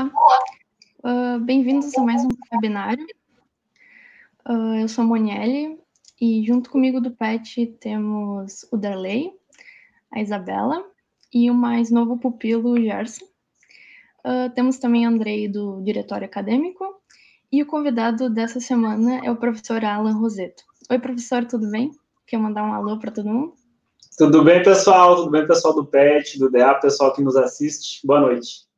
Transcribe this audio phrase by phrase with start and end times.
[0.00, 0.38] Olá,
[1.04, 3.06] uh, bem-vindos a mais um webinário.
[4.48, 5.78] Uh, eu sou a Monielle
[6.18, 9.30] e junto comigo do PET temos o Darley,
[10.10, 10.82] a Isabela
[11.30, 13.26] e o mais novo pupilo, Gerson.
[14.24, 16.82] Uh, temos também Andrei do Diretório Acadêmico
[17.52, 20.62] e o convidado dessa semana é o professor Alan Roseto.
[20.90, 21.90] Oi, professor, tudo bem?
[22.26, 23.52] Quer mandar um alô para todo mundo?
[24.16, 25.16] Tudo bem, pessoal?
[25.16, 28.06] Tudo bem, pessoal do PET, do DA, pessoal que nos assiste?
[28.06, 28.69] Boa noite.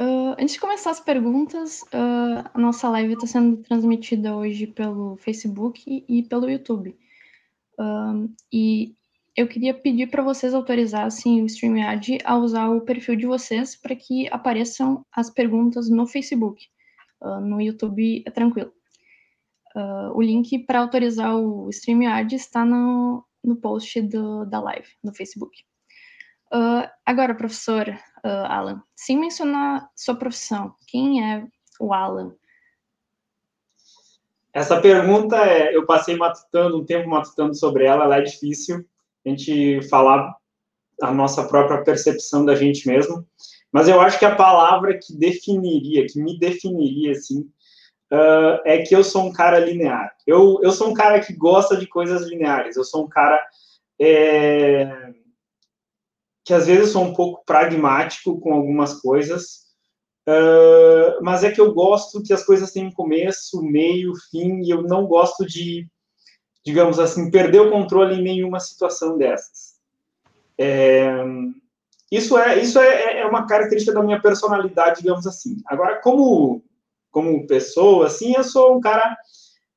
[0.00, 5.16] Uh, antes de começar as perguntas, uh, a nossa live está sendo transmitida hoje pelo
[5.18, 6.98] Facebook e, pelo YouTube.
[7.78, 8.96] Uh, e
[9.36, 13.94] eu queria pedir para vocês autorizassem o StreamYard a usar o perfil de vocês para
[13.94, 16.66] que apareçam as perguntas no Facebook.
[17.42, 18.72] no YouTube é tranquilo.
[20.14, 25.64] o link para autorizar o StreamYard está no, no post do, da live no Facebook.
[27.04, 31.46] agora, professor, uh, Alan, sem mencionar sua profissão, quem é
[31.78, 32.34] o Alan?
[34.52, 38.84] Essa pergunta, é, eu passei matutando, um tempo matutando sobre ela, ela é difícil
[39.24, 40.34] a gente falar
[41.02, 43.26] a nossa própria percepção da gente mesmo,
[43.72, 47.40] mas eu acho que a palavra que definiria, que me definiria, assim,
[48.12, 50.14] uh, é que eu sou um cara linear.
[50.24, 53.40] Eu, eu sou um cara que gosta de coisas lineares, eu sou um cara...
[54.00, 55.14] É
[56.44, 59.64] que às vezes sou um pouco pragmático com algumas coisas,
[60.28, 64.82] uh, mas é que eu gosto que as coisas tenham começo, meio, fim, e eu
[64.82, 65.88] não gosto de,
[66.64, 69.74] digamos assim, perder o controle em nenhuma situação dessas.
[70.58, 71.24] É,
[72.12, 75.56] isso é isso é, é uma característica da minha personalidade, digamos assim.
[75.66, 76.62] Agora, como
[77.10, 79.16] como pessoa, assim, eu sou um cara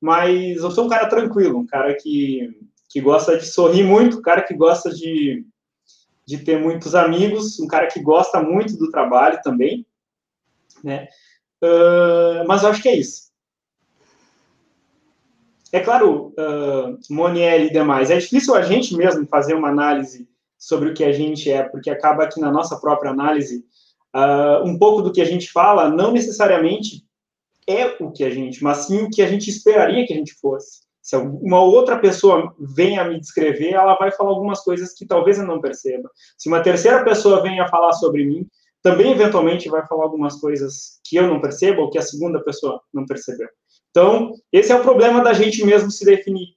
[0.02, 2.50] mais, eu sou um cara tranquilo, um cara que
[2.90, 5.46] que gosta de sorrir muito, um cara que gosta de
[6.28, 9.88] de ter muitos amigos, um cara que gosta muito do trabalho também,
[10.84, 11.08] né?
[11.64, 13.32] Uh, mas eu acho que é isso.
[15.72, 20.90] É claro, uh, Moniel e demais, é difícil a gente mesmo fazer uma análise sobre
[20.90, 23.66] o que a gente é, porque acaba que na nossa própria análise,
[24.14, 27.06] uh, um pouco do que a gente fala não necessariamente
[27.66, 30.34] é o que a gente, mas sim o que a gente esperaria que a gente
[30.36, 35.06] fosse se uma outra pessoa vem a me descrever, ela vai falar algumas coisas que
[35.06, 36.12] talvez eu não perceba.
[36.38, 38.46] Se uma terceira pessoa vem a falar sobre mim,
[38.82, 42.82] também eventualmente vai falar algumas coisas que eu não percebo ou que a segunda pessoa
[42.94, 43.48] não percebeu.
[43.90, 46.50] Então, esse é o problema da gente mesmo se definir.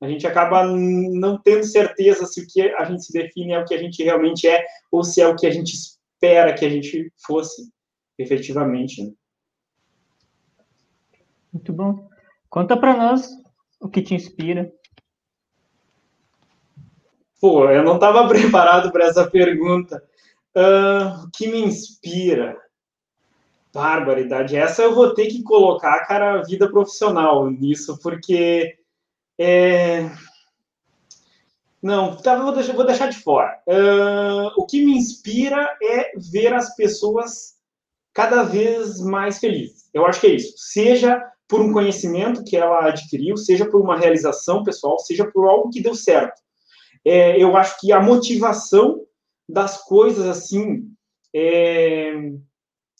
[0.00, 3.66] A gente acaba não tendo certeza se o que a gente se define é o
[3.66, 6.70] que a gente realmente é ou se é o que a gente espera que a
[6.70, 7.70] gente fosse,
[8.18, 9.04] efetivamente.
[9.04, 9.12] Né?
[11.52, 12.08] Muito bom.
[12.48, 13.28] Conta para nós
[13.80, 14.72] o que te inspira?
[17.40, 20.02] Pô, eu não estava preparado para essa pergunta.
[20.56, 22.56] Uh, o que me inspira?
[23.72, 24.56] Barbaridade.
[24.56, 28.76] Essa eu vou ter que colocar, cara, vida profissional nisso, porque.
[29.38, 30.10] É...
[31.80, 33.62] Não, tá, vou, deixar, vou deixar de fora.
[33.68, 37.56] Uh, o que me inspira é ver as pessoas
[38.12, 39.88] cada vez mais felizes.
[39.94, 40.54] Eu acho que é isso.
[40.56, 45.70] Seja por um conhecimento que ela adquiriu, seja por uma realização pessoal, seja por algo
[45.70, 46.40] que deu certo.
[47.04, 49.00] É, eu acho que a motivação
[49.48, 50.84] das coisas assim
[51.34, 52.12] é,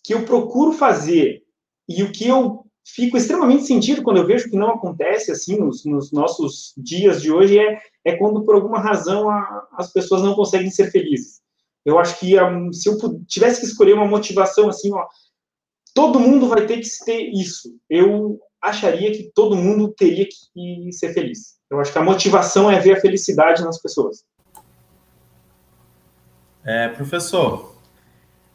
[0.02, 1.42] que eu procuro fazer
[1.86, 2.64] e o que eu
[2.94, 7.30] fico extremamente sentido quando eu vejo que não acontece assim nos, nos nossos dias de
[7.30, 11.42] hoje é, é quando por alguma razão a, as pessoas não conseguem ser felizes.
[11.84, 15.06] Eu acho que um, se eu tivesse que escolher uma motivação assim, ó,
[15.94, 17.68] todo mundo vai ter que ter isso.
[17.88, 21.58] Eu acharia que todo mundo teria que ser feliz.
[21.70, 24.24] Eu acho que a motivação é ver a felicidade nas pessoas.
[26.64, 27.76] É, professor,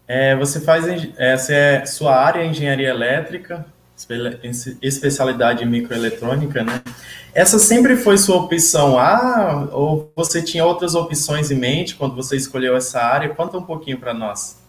[0.07, 0.85] é, você faz
[1.17, 3.65] essa é sua área é engenharia elétrica,
[4.81, 6.81] especialidade em microeletrônica, né?
[7.33, 12.35] Essa sempre foi sua opção A ou você tinha outras opções em mente quando você
[12.35, 13.29] escolheu essa área?
[13.29, 14.62] Conta um pouquinho para nós.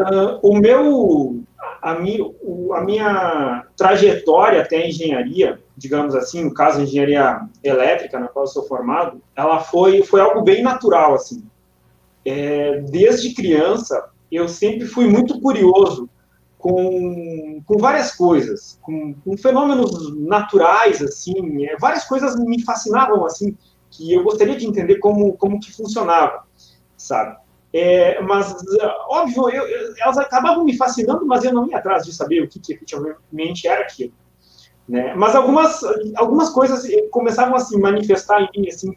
[0.00, 1.42] Uh, o meu,
[1.82, 7.40] a, mi, o, a minha trajetória até a engenharia, digamos assim, no caso a engenharia
[7.62, 11.42] elétrica, na qual eu sou formado, ela foi, foi algo bem natural, assim.
[12.24, 16.08] É, desde criança, eu sempre fui muito curioso
[16.58, 23.56] com, com várias coisas, com, com fenômenos naturais, assim, é, várias coisas me fascinavam, assim,
[23.90, 26.44] que eu gostaria de entender como, como que funcionava,
[26.96, 27.36] sabe?
[27.72, 28.56] É, mas,
[29.08, 32.58] óbvio, eu, elas acabavam me fascinando, mas eu não ia atrás de saber o que,
[32.58, 34.12] que efetivamente era aquilo.
[34.88, 35.14] Né?
[35.14, 35.80] Mas algumas,
[36.16, 38.92] algumas coisas começavam a se manifestar em mim, assim,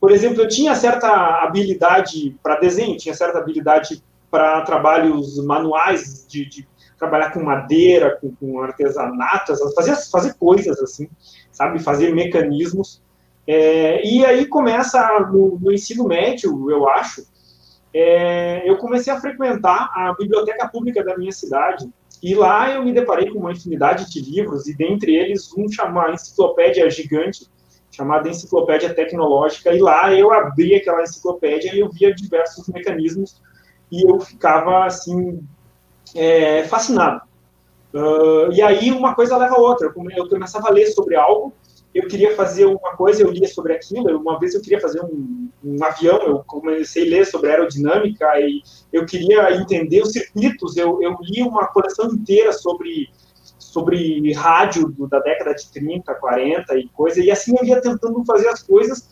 [0.00, 1.08] por exemplo, eu tinha certa
[1.42, 6.68] habilidade para desenho, tinha certa habilidade para trabalhos manuais, de, de,
[6.98, 11.08] trabalhar com madeira, com, com artesanato, fazer, fazer coisas assim,
[11.52, 11.78] sabe?
[11.78, 13.02] Fazer mecanismos.
[13.46, 17.26] É, e aí começa no, no, ensino médio, eu acho,
[17.92, 21.88] é, eu comecei a frequentar a biblioteca pública da minha cidade.
[22.22, 26.14] E lá eu me deparei com uma infinidade de livros, e dentre eles um chamado
[26.14, 27.46] Enciclopédia Gigante,
[27.90, 33.40] chamada Enciclopédia Tecnológica, e lá eu abri aquela enciclopédia e eu via diversos mecanismos,
[33.90, 35.40] e eu ficava, assim,
[36.14, 37.22] é, fascinado.
[37.94, 41.54] Uh, e aí uma coisa leva a outra, eu começava a ler sobre algo,
[41.96, 44.18] eu queria fazer uma coisa, eu lia sobre aquilo.
[44.18, 48.62] Uma vez eu queria fazer um, um, avião, eu comecei a ler sobre aerodinâmica e
[48.92, 50.76] eu queria entender os circuitos.
[50.76, 53.08] Eu, eu li uma coleção inteira sobre
[53.58, 58.48] sobre rádio da década de 30, 40 e coisa, e assim eu ia tentando fazer
[58.48, 59.08] as coisas.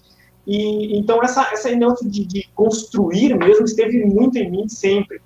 [0.46, 5.22] E então essa essa ideia de, de construir mesmo esteve muito em mim sempre.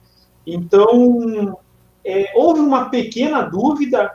[0.47, 1.59] Então
[2.05, 4.13] é, houve uma pequena dúvida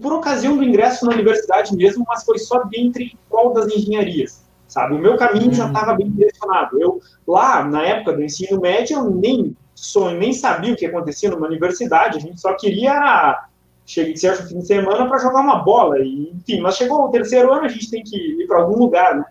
[0.00, 4.94] por ocasião do ingresso na universidade mesmo, mas foi só dentre qual das engenharias, sabe?
[4.94, 5.98] O meu caminho já estava uhum.
[5.98, 6.80] bem direcionado.
[6.80, 11.30] Eu, lá, na época do ensino médio, eu nem, sonho, nem sabia o que acontecia
[11.30, 13.46] numa universidade, a gente só queria
[13.84, 17.52] cheguei certo fim de semana para jogar uma bola, e, enfim, mas chegou o terceiro
[17.52, 19.24] ano, a gente tem que ir para algum lugar, né?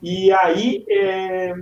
[0.00, 1.54] E aí, é,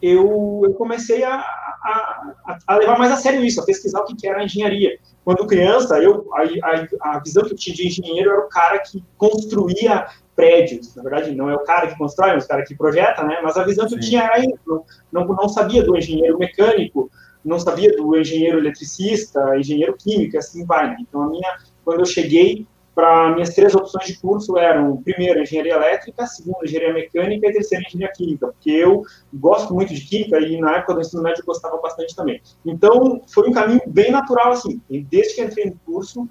[0.00, 1.44] eu, eu comecei a,
[1.82, 4.98] a, a, levar mais a sério isso, a pesquisar o que era a engenharia.
[5.24, 9.02] Quando criança, eu, a, a, visão que eu tinha de engenheiro era o cara que
[9.16, 10.94] construía prédios.
[10.94, 13.40] Na verdade, não é o cara que constrói, é o cara que projeta, né?
[13.42, 13.96] Mas a visão que Sim.
[13.96, 14.84] eu tinha era isso.
[15.12, 17.10] Não, não sabia do engenheiro mecânico,
[17.44, 20.90] não sabia do engenheiro eletricista, engenheiro químico, assim vai.
[20.90, 20.96] Né?
[21.00, 22.66] Então, a minha, quando eu cheguei,
[22.98, 27.84] para minhas três opções de curso eram, primeiro, engenharia elétrica, segundo, engenharia mecânica e terceiro,
[27.86, 31.46] engenharia química, porque eu gosto muito de química e na época do ensino médio eu
[31.46, 32.42] gostava bastante também.
[32.66, 36.28] Então, foi um caminho bem natural, assim, e desde que entrei no curso,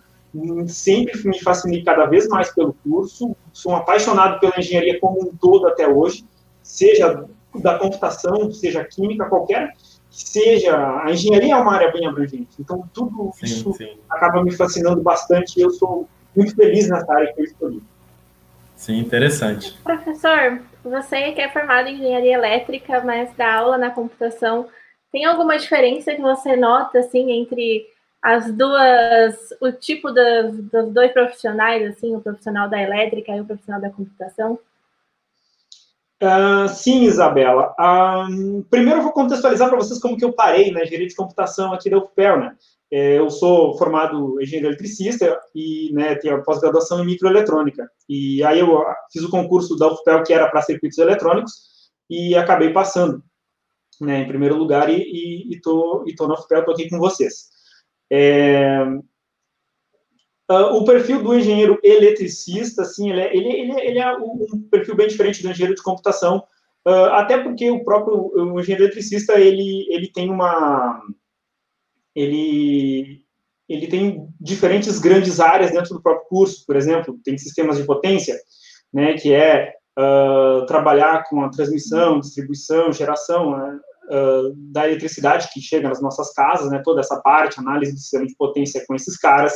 [0.68, 5.34] sempre me fascinei cada vez mais pelo curso, sou um apaixonado pela engenharia como um
[5.38, 6.26] todo até hoje,
[6.62, 7.24] seja
[7.56, 9.74] da computação, seja química, qualquer
[10.10, 13.98] seja, a engenharia é uma área bem abrangente, então tudo sim, isso sim.
[14.10, 17.84] acaba me fascinando bastante eu sou muito feliz nessa área que eu escolhi.
[18.76, 19.76] Sim, interessante.
[19.84, 24.68] Professor, você que é formado em engenharia elétrica, mas dá aula na computação,
[25.12, 27.88] tem alguma diferença que você nota assim entre
[28.22, 33.46] as duas, o tipo das, dos dois profissionais, assim, o profissional da elétrica e o
[33.46, 34.60] profissional da computação?
[36.22, 37.74] Uh, sim, Isabela.
[37.80, 41.74] Uh, primeiro eu vou contextualizar para vocês como que eu parei na engenharia de computação
[41.74, 42.56] aqui da UFPEL, né?
[42.92, 47.90] É, eu sou formado engenheiro eletricista e né, tenho pós-graduação em microeletrônica.
[48.08, 51.52] E aí eu fiz o concurso da UFPEL, que era para circuitos eletrônicos,
[52.10, 53.22] e acabei passando
[54.00, 57.50] né, em primeiro lugar e estou e, e tô na UFPEL, estou aqui com vocês.
[58.10, 58.86] É,
[60.50, 64.96] Uh, o perfil do engenheiro eletricista, assim, ele é, ele, ele, ele é um perfil
[64.96, 66.42] bem diferente do engenheiro de computação,
[66.88, 71.02] uh, até porque o próprio o engenheiro eletricista, ele, ele tem uma
[72.18, 73.22] ele,
[73.70, 78.36] ele tem diferentes grandes áreas dentro do próprio curso, por exemplo, tem sistemas de potência,
[78.92, 85.62] né, que é uh, trabalhar com a transmissão, distribuição, geração né, uh, da eletricidade que
[85.62, 89.16] chega nas nossas casas, né, toda essa parte, análise do sistema de potência com esses
[89.16, 89.54] caras.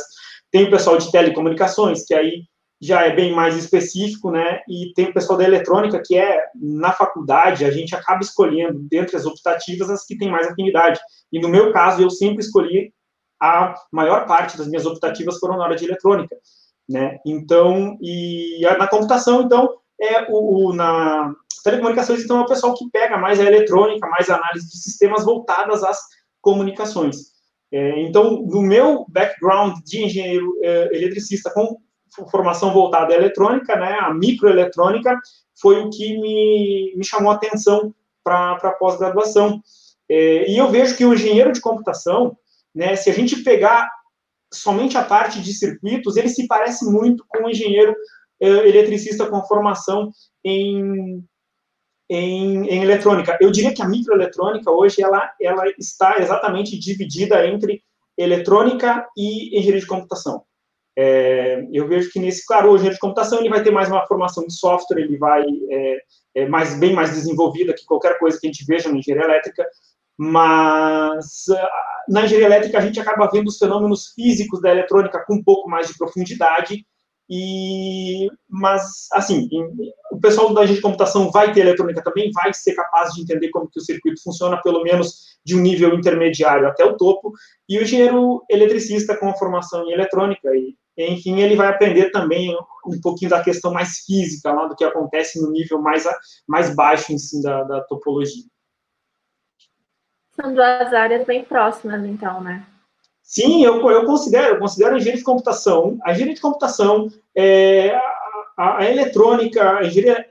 [0.48, 2.44] Tem o pessoal de telecomunicações, que aí
[2.82, 4.60] já é bem mais específico, né?
[4.68, 9.16] E tem o pessoal da eletrônica, que é, na faculdade, a gente acaba escolhendo, dentre
[9.16, 10.98] as optativas, as que têm mais afinidade.
[11.32, 12.92] E no meu caso, eu sempre escolhi,
[13.40, 16.34] a maior parte das minhas optativas foram na área de eletrônica,
[16.88, 17.18] né?
[17.24, 22.90] Então, e na computação, então, é o, o na telecomunicações, então, é o pessoal que
[22.90, 26.00] pega mais a eletrônica, mais a análise de sistemas voltadas às
[26.40, 27.30] comunicações.
[27.70, 31.78] É, então, no meu background de engenheiro é, eletricista com
[32.30, 35.18] formação voltada à eletrônica, né, a microeletrônica,
[35.60, 39.60] foi o que me, me chamou a atenção para a pós-graduação.
[40.08, 42.36] É, e eu vejo que o engenheiro de computação,
[42.74, 43.88] né, se a gente pegar
[44.52, 47.94] somente a parte de circuitos, ele se parece muito com o engenheiro
[48.40, 50.10] é, eletricista com formação
[50.44, 51.24] em,
[52.10, 53.38] em, em, eletrônica.
[53.40, 57.82] Eu diria que a microeletrônica hoje ela, ela está exatamente dividida entre
[58.18, 60.44] eletrônica e engenharia de computação.
[60.96, 64.06] É, eu vejo que nesse, claro, o engenheiro de computação ele vai ter mais uma
[64.06, 65.96] formação de software, ele vai é,
[66.34, 69.66] é mais bem mais desenvolvida que qualquer coisa que a gente veja na engenharia elétrica,
[70.18, 71.70] mas ah,
[72.10, 75.68] na engenharia elétrica a gente acaba vendo os fenômenos físicos da eletrônica com um pouco
[75.68, 76.84] mais de profundidade
[77.30, 82.74] e mas assim em, pessoal da engenharia de computação vai ter eletrônica também, vai ser
[82.74, 86.84] capaz de entender como que o circuito funciona, pelo menos de um nível intermediário até
[86.84, 87.32] o topo,
[87.68, 92.54] e o engenheiro eletricista com a formação em eletrônica, e, enfim, ele vai aprender também
[92.86, 96.04] um pouquinho da questão mais física, lá do que acontece no nível mais,
[96.46, 98.44] mais baixo, em si, da, da topologia.
[100.32, 102.66] São duas áreas bem próximas, então, né?
[103.22, 105.98] Sim, eu, eu considero, eu considero a engenharia de computação.
[106.02, 107.94] A engenharia de computação, é,
[108.56, 110.26] a, a, eletrônica, a engenharia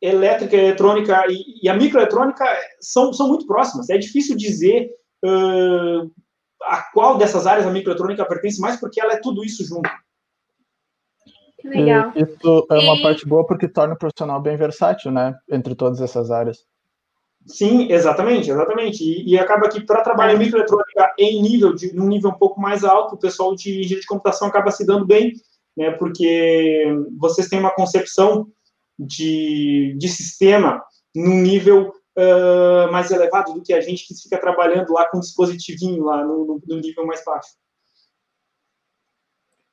[0.00, 2.44] elétrica, eletrônica e, e, a microeletrônica
[2.80, 3.88] são, são muito próximas.
[3.88, 4.90] É difícil dizer
[5.24, 6.10] uh,
[6.64, 9.90] a qual dessas áreas a microeletrônica pertence mais, porque ela é tudo isso junto.
[11.58, 12.12] Que legal.
[12.16, 13.02] E isso é uma e...
[13.02, 15.34] parte boa porque torna o profissional bem versátil, né?
[15.50, 16.66] Entre todas essas áreas.
[17.46, 19.02] Sim, exatamente, exatamente.
[19.02, 22.60] E, e acaba que para trabalhar em microeletrônica em nível, de, num nível um pouco
[22.60, 25.32] mais alto, o pessoal de engenharia de computação acaba se dando bem,
[25.76, 26.84] né, porque
[27.18, 28.46] vocês têm uma concepção
[28.98, 30.82] de, de sistema
[31.14, 35.20] num nível uh, mais elevado do que a gente que fica trabalhando lá com um
[35.20, 37.50] dispositivinho lá no, no, nível mais baixo.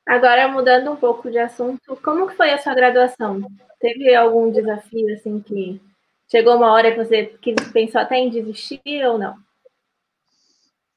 [0.08, 3.42] Agora, mudando um pouco de assunto, como foi a sua graduação?
[3.80, 5.80] Teve algum desafio, assim, que
[6.32, 9.34] Chegou uma hora que você que pensou até em desistir ou não?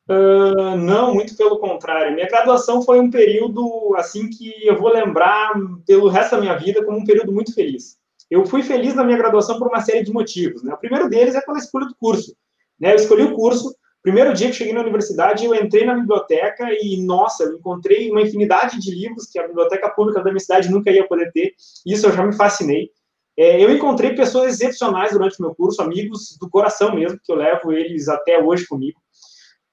[0.06, 2.14] Uh, não, muito pelo contrário.
[2.14, 5.54] Minha graduação foi um período assim que eu vou lembrar
[5.86, 7.98] pelo resto da minha vida como um período muito feliz.
[8.32, 10.62] Eu fui feliz na minha graduação por uma série de motivos.
[10.62, 10.72] Né?
[10.72, 12.34] O primeiro deles é pela escolha do curso.
[12.80, 12.92] Né?
[12.92, 13.76] Eu escolhi o curso.
[14.02, 18.22] Primeiro dia que cheguei na universidade, eu entrei na biblioteca e, nossa, eu encontrei uma
[18.22, 21.52] infinidade de livros que a biblioteca pública da minha cidade nunca ia poder ter.
[21.84, 22.88] Isso eu já me fascinei.
[23.36, 27.36] É, eu encontrei pessoas excepcionais durante o meu curso, amigos do coração mesmo, que eu
[27.36, 28.98] levo eles até hoje comigo.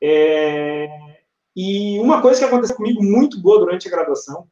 [0.04, 0.86] É,
[1.56, 4.46] e uma coisa que aconteceu comigo muito boa durante a graduação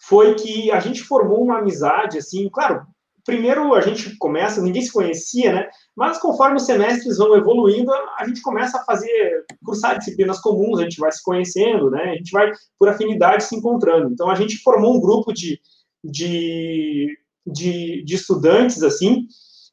[0.00, 2.86] foi que a gente formou uma amizade, assim, claro,
[3.24, 5.68] primeiro a gente começa, ninguém se conhecia, né?
[5.96, 10.84] Mas conforme os semestres vão evoluindo, a gente começa a fazer, cursar disciplinas comuns, a
[10.84, 12.12] gente vai se conhecendo, né?
[12.12, 14.10] A gente vai, por afinidade, se encontrando.
[14.12, 15.60] Então, a gente formou um grupo de,
[16.02, 17.18] de
[17.52, 19.26] de, de estudantes, assim,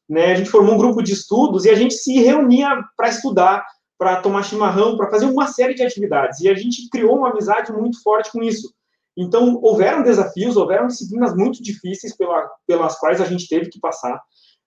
[0.09, 0.31] né?
[0.31, 3.65] A gente formou um grupo de estudos e a gente se reunia para estudar,
[3.97, 6.39] para tomar chimarrão, para fazer uma série de atividades.
[6.41, 8.73] E a gente criou uma amizade muito forte com isso.
[9.17, 14.21] Então, houveram desafios, houveram disciplinas muito difíceis pela, pelas quais a gente teve que passar,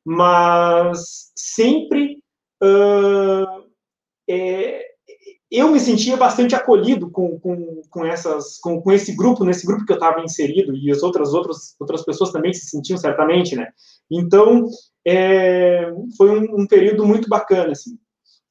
[0.05, 2.19] mas sempre
[2.63, 3.69] uh,
[4.29, 4.89] é,
[5.51, 9.85] eu me sentia bastante acolhido com, com, com, essas, com, com esse grupo, nesse grupo
[9.85, 13.69] que eu estava inserido, e as outras, outras, outras pessoas também se sentiam certamente, né?
[14.11, 14.67] Então,
[15.07, 17.99] é, foi um, um, período muito bacana, assim.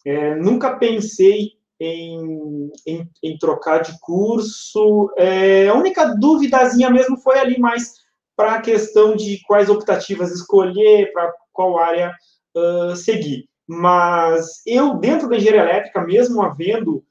[0.05, 5.11] É, nunca pensei em, em, em, trocar de curso.
[5.17, 7.93] É, a única duvidazinha mesmo foi ali mais
[8.35, 12.13] para a questão de quais optativas escolher, para qual área
[12.55, 13.45] uh, seguir.
[13.67, 17.03] Mas eu, dentro da engenharia elétrica, mesmo havendo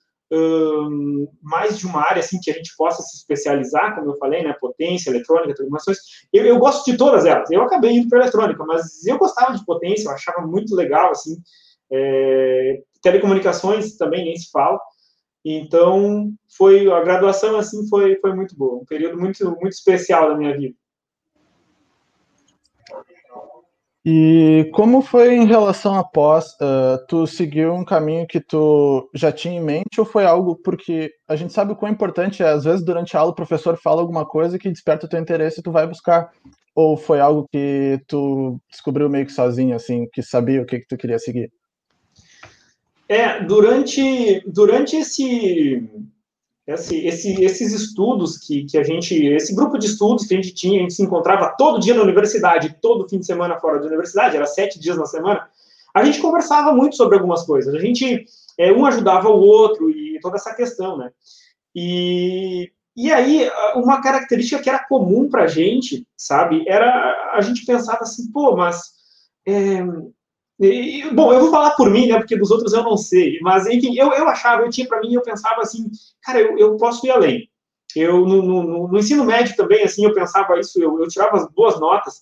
[1.41, 4.55] mais de uma área assim que a gente possa se especializar, como eu falei, né,
[4.61, 5.99] potência, eletrônica, telecomunicações,
[6.33, 7.51] eu, eu gosto de todas elas.
[7.51, 11.37] Eu acabei indo para eletrônica, mas eu gostava de potência, eu achava muito legal, assim,
[11.93, 14.79] é, telecomunicações também nem se fala.
[15.45, 20.37] Então, foi a graduação assim foi foi muito boa, um período muito muito especial da
[20.37, 20.75] minha vida.
[24.09, 26.47] E como foi em relação à pós?
[26.61, 31.11] Uh, tu seguiu um caminho que tu já tinha em mente ou foi algo porque
[31.29, 34.01] a gente sabe o quão importante é, às vezes durante a aula o professor fala
[34.01, 36.31] alguma coisa que desperta o teu interesse e tu vai buscar?
[36.73, 40.87] Ou foi algo que tu descobriu meio que sozinho, assim, que sabia o que, que
[40.87, 41.51] tu queria seguir?
[43.09, 45.89] É, durante, durante esse,
[46.67, 50.53] esse, esse, esses estudos que, que a gente, esse grupo de estudos que a gente
[50.53, 53.87] tinha, a gente se encontrava todo dia na universidade, todo fim de semana fora da
[53.87, 55.49] universidade, era sete dias na semana,
[55.95, 57.73] a gente conversava muito sobre algumas coisas.
[57.75, 58.27] A gente,
[58.59, 61.11] é, um ajudava o outro e toda essa questão, né?
[61.75, 67.65] E, e aí, uma característica que era comum para a gente, sabe, era a gente
[67.65, 68.93] pensava assim, pô, mas
[69.47, 69.83] é,
[70.59, 73.67] e, bom, eu vou falar por mim, né, porque dos outros eu não sei, mas
[73.67, 75.91] enfim, eu, eu achava, eu tinha para mim, eu pensava assim,
[76.23, 77.49] cara, eu, eu posso ir além.
[77.95, 81.51] Eu, no, no, no, ensino médio também, assim, eu pensava isso, eu, eu tirava as
[81.51, 82.21] boas notas,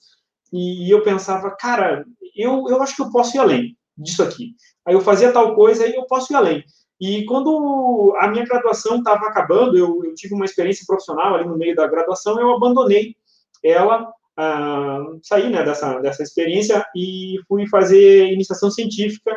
[0.53, 2.05] e eu pensava, cara,
[2.37, 4.55] eu, eu acho que eu posso ir além disso aqui.
[4.87, 6.65] Aí eu fazia tal coisa e eu posso ir além.
[7.01, 11.57] E quando a minha graduação estava acabando, eu, eu tive uma experiência profissional ali no
[11.57, 13.17] meio da graduação, eu abandonei
[13.65, 19.35] ela uh, saí né, dessa, dessa experiência e fui fazer iniciação científica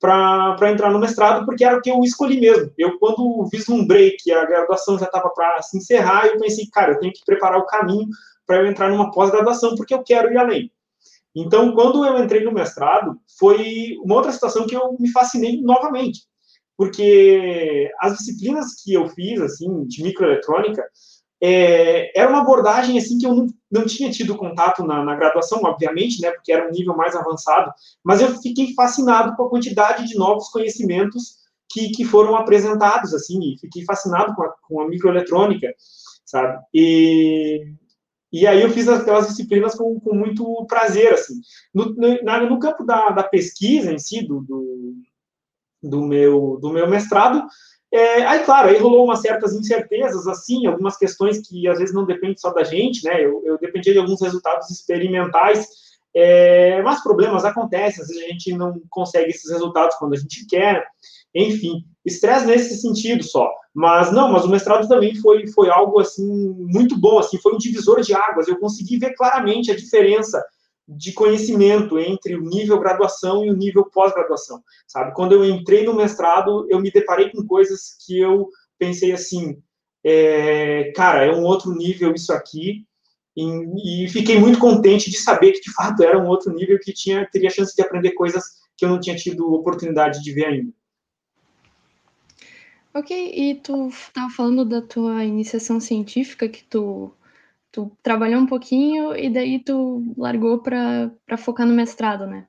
[0.00, 2.72] para entrar no mestrado, porque era o que eu escolhi mesmo.
[2.78, 7.00] Eu, quando vislumbrei que a graduação já estava para se encerrar, eu pensei, cara, eu
[7.00, 8.06] tenho que preparar o caminho
[8.46, 10.70] para eu entrar numa pós-graduação, porque eu quero ir além.
[11.34, 16.20] Então, quando eu entrei no mestrado, foi uma outra situação que eu me fascinei novamente,
[16.76, 20.82] porque as disciplinas que eu fiz, assim, de microeletrônica,
[21.40, 25.60] é, era uma abordagem assim que eu não, não tinha tido contato na, na, graduação,
[25.62, 30.06] obviamente, né, porque era um nível mais avançado, mas eu fiquei fascinado com a quantidade
[30.06, 31.38] de novos conhecimentos
[31.70, 35.72] que, que foram apresentados, assim, e fiquei fascinado com a, com a microeletrônica,
[36.24, 36.58] sabe?
[36.74, 37.72] E,
[38.32, 41.34] e aí eu fiz aquelas disciplinas com, com muito prazer, assim.
[41.74, 44.94] No, no, no campo da, da, pesquisa em si, do, do,
[45.82, 47.46] do, meu, do meu mestrado,
[47.92, 52.04] é, aí, claro, aí rolou umas certas incertezas, assim, algumas questões que às vezes não
[52.04, 53.24] dependem só da gente, né?
[53.24, 55.66] Eu, eu dependia de alguns resultados experimentais,
[56.14, 60.46] é, mas problemas acontecem, às vezes a gente não consegue esses resultados quando a gente
[60.46, 60.86] quer,
[61.34, 63.50] enfim, estresse nesse sentido só.
[63.74, 66.26] Mas não, mas o mestrado também foi, foi algo assim
[66.58, 68.48] muito bom, assim, foi um divisor de águas.
[68.48, 70.44] Eu consegui ver claramente a diferença
[70.88, 75.14] de conhecimento entre o nível graduação e o nível pós-graduação, sabe?
[75.14, 79.60] Quando eu entrei no mestrado, eu me deparei com coisas que eu pensei assim,
[80.02, 82.86] é, cara, é um outro nível isso aqui,
[83.36, 86.92] e, e, fiquei muito contente de saber que de fato era um outro nível que
[86.92, 88.44] tinha teria chance de aprender coisas
[88.76, 90.72] que eu não tinha tido oportunidade de ver ainda.
[92.92, 97.12] Ok, e tu estava falando da tua iniciação científica que tu
[97.78, 102.48] tu trabalhou um pouquinho e daí tu largou para focar no mestrado, né?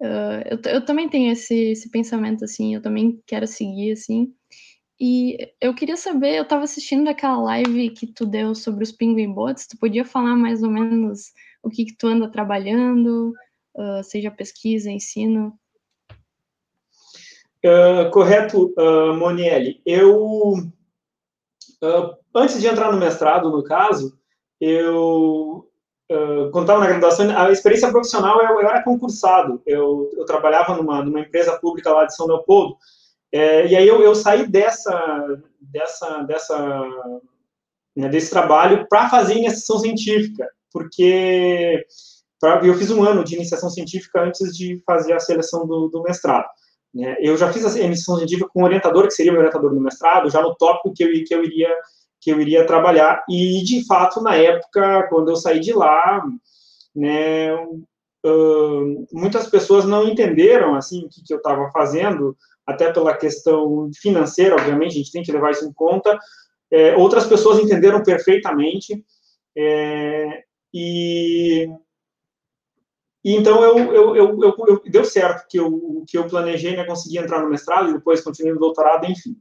[0.00, 4.32] Uh, eu, eu também tenho esse, esse pensamento, assim, eu também quero seguir, assim.
[5.00, 9.32] E eu queria saber, eu estava assistindo aquela live que tu deu sobre os Penguin
[9.32, 13.32] Bots, tu podia falar mais ou menos o que, que tu anda trabalhando,
[13.74, 15.58] uh, seja pesquisa, ensino?
[17.64, 19.72] Uh, correto, uh.
[19.84, 20.72] Eu,
[22.34, 24.16] antes de entrar no mestrado, no caso,
[24.62, 25.68] eu
[26.08, 29.60] uh, quando estava na graduação, a experiência profissional eu, eu era concursado.
[29.66, 32.76] Eu, eu, trabalhava numa, numa empresa pública lá de São Leopoldo.
[33.32, 36.86] É, e aí eu, eu, saí dessa dessa dessa
[37.96, 41.84] né, desse trabalho para fazer iniciação científica, porque
[42.40, 46.02] pra, eu fiz um ano de iniciação científica antes de fazer a seleção do, do
[46.02, 46.46] mestrado.
[46.94, 47.16] Né?
[47.20, 50.30] Eu já fiz a iniciação científica com um orientador que seria meu orientador no mestrado,
[50.30, 51.74] já no tópico que eu, que eu iria
[52.22, 53.24] que eu iria trabalhar.
[53.28, 56.24] E, de fato, na época, quando eu saí de lá,
[56.94, 63.16] né, uh, muitas pessoas não entenderam, assim, o que, que eu estava fazendo, até pela
[63.16, 66.16] questão financeira, obviamente, a gente tem que levar isso em conta.
[66.70, 69.04] É, outras pessoas entenderam perfeitamente.
[69.58, 71.68] É, e,
[73.24, 77.18] e, então eu, eu, eu, eu, deu certo que eu, que eu planejei, né, consegui
[77.18, 79.36] entrar no mestrado e depois continuei no doutorado, enfim.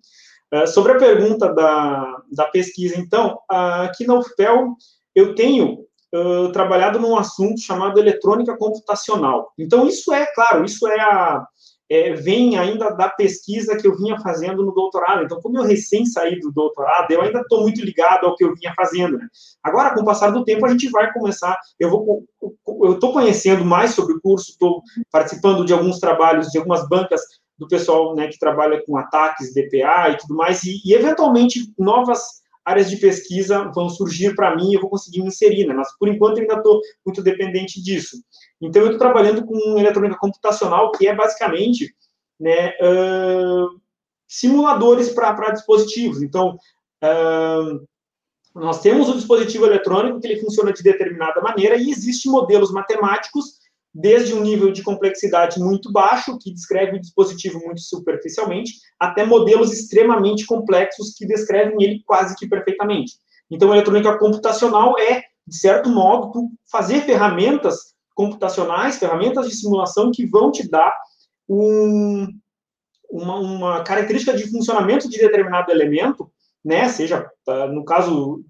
[0.54, 4.76] É, sobre a pergunta da, da pesquisa, então, aqui na UFPEL
[5.16, 9.54] eu tenho uh, trabalhado num assunto chamado eletrônica computacional.
[9.58, 11.46] Então, isso é, claro, isso é a,
[11.92, 15.24] é, vem ainda da pesquisa que eu vinha fazendo no doutorado.
[15.24, 18.56] Então, como eu recém saí do doutorado, eu ainda estou muito ligado ao que eu
[18.56, 19.18] vinha fazendo.
[19.18, 19.28] Né?
[19.62, 21.58] Agora, com o passar do tempo, a gente vai começar.
[21.78, 22.24] Eu vou,
[22.82, 27.22] eu estou conhecendo mais sobre o curso, estou participando de alguns trabalhos de algumas bancas
[27.62, 32.42] do pessoal né, que trabalha com ataques, DPA e tudo mais, e, e eventualmente novas
[32.66, 35.76] áreas de pesquisa vão surgir para mim e eu vou conseguir me inserir, né?
[35.76, 38.18] mas por enquanto ainda estou muito dependente disso.
[38.60, 41.94] Então, eu estou trabalhando com eletrônica computacional, que é basicamente
[42.40, 43.80] né, uh,
[44.28, 46.24] simuladores para dispositivos.
[46.24, 46.58] Então,
[47.04, 47.88] uh,
[48.56, 53.61] nós temos o dispositivo eletrônico que ele funciona de determinada maneira e existem modelos matemáticos
[53.94, 59.74] desde um nível de complexidade muito baixo, que descreve o dispositivo muito superficialmente, até modelos
[59.74, 63.14] extremamente complexos que descrevem ele quase que perfeitamente.
[63.50, 70.26] Então, a eletrônica computacional é, de certo modo, fazer ferramentas computacionais, ferramentas de simulação que
[70.26, 70.94] vão te dar
[71.50, 72.28] um,
[73.10, 76.32] uma, uma característica de funcionamento de determinado elemento,
[76.64, 78.44] né, seja, ah, no caso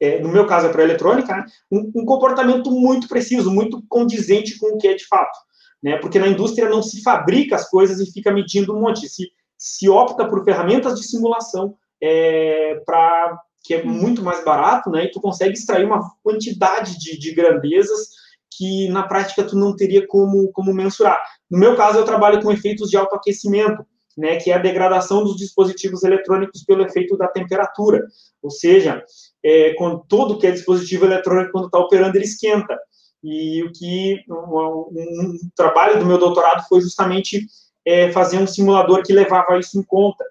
[0.00, 4.58] é, no meu caso é para eletrônica, né, um, um, comportamento muito preciso, muito condizente
[4.58, 5.38] com o que é de fato.
[5.82, 9.30] Né, porque na indústria não se fabrica as coisas e fica medindo um monte, se,
[9.56, 15.10] se opta por ferramentas de simulação é, para que é muito mais barato, né, e
[15.10, 18.10] tu consegue extrair uma quantidade de, de grandezas
[18.56, 21.20] que na prática tu não teria como, como mensurar.
[21.50, 23.84] No meu caso, eu trabalho com efeitos de autoaquecimento,
[24.16, 28.06] né, que é a degradação dos dispositivos eletrônicos pelo efeito da temperatura.
[28.42, 29.02] Ou seja,
[29.46, 32.76] é, com todo que é dispositivo eletrônico, quando está operando, ele esquenta.
[33.22, 37.46] E o que um, um, trabalho do meu doutorado foi justamente
[37.86, 40.24] é, fazer um simulador que levava isso em conta.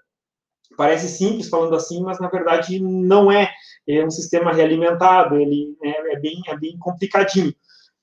[0.75, 3.53] Parece simples falando assim, mas na verdade não é.
[3.87, 7.53] É um sistema realimentado, ele é, é bem, é bem complicadinho.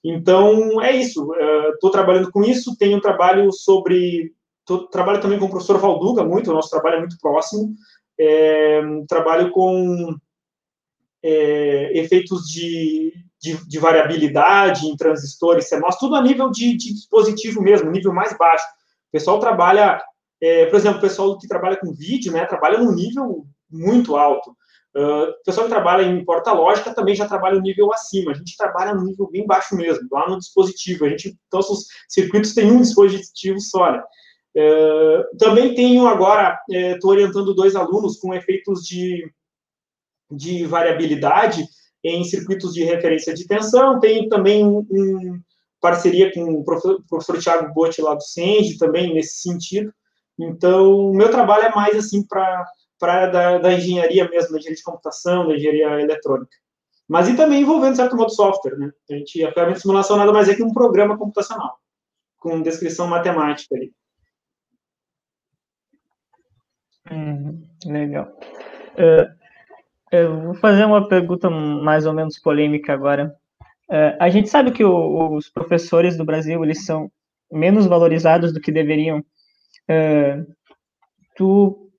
[0.03, 1.31] Então, é isso.
[1.75, 4.33] Estou uh, trabalhando com isso, tenho um trabalho sobre.
[4.65, 7.75] Tô, trabalho também com o professor Valduga, muito, o nosso trabalho é muito próximo.
[8.19, 10.17] É, trabalho com
[11.23, 17.63] é, efeitos de, de, de, variabilidade em transistores, CMOS, tudo a nível de, de, dispositivo
[17.63, 18.65] mesmo, nível mais baixo.
[19.09, 20.03] O pessoal trabalha,
[20.41, 24.51] é, por exemplo, o pessoal que trabalha com vídeo, né, trabalha num nível muito alto.
[24.95, 28.33] Uh, o pessoal que trabalha em porta lógica também já trabalha um nível acima.
[28.33, 31.07] A gente trabalha no nível bem baixo mesmo, lá no dispositivo.
[31.07, 33.91] A gente, nossos circuitos têm um dispositivo só.
[33.91, 34.03] Né?
[34.55, 39.25] Uh, também tenho agora, estou uh, orientando dois alunos com efeitos de,
[40.33, 41.65] de variabilidade
[42.05, 44.01] em circuitos de referência de tensão.
[44.01, 45.41] Tenho também um,
[45.81, 49.93] parceria com o professor, professor Tiago Botti lá do CENG, também nesse sentido.
[50.39, 52.65] Então, o meu trabalho é mais assim para
[53.03, 56.57] a da, da, engenharia mesmo, da engenharia de computação, da engenharia eletrônica.
[57.09, 58.93] Mas e também envolvendo, certo modo, software, né?
[59.11, 61.77] A gente, a ferramenta de simulação nada mais é que um programa computacional,
[62.39, 63.93] com descrição matemática ali.
[67.11, 68.33] Hum, legal.
[68.93, 69.42] Uh,
[70.13, 73.35] eu vou fazer uma pergunta mais ou menos polêmica agora.
[73.91, 77.11] Uh, a gente sabe que o, os professores do Brasil, eles são
[77.51, 79.21] menos valorizados do que deveriam.
[79.89, 80.47] Uh,
[81.35, 81.91] tu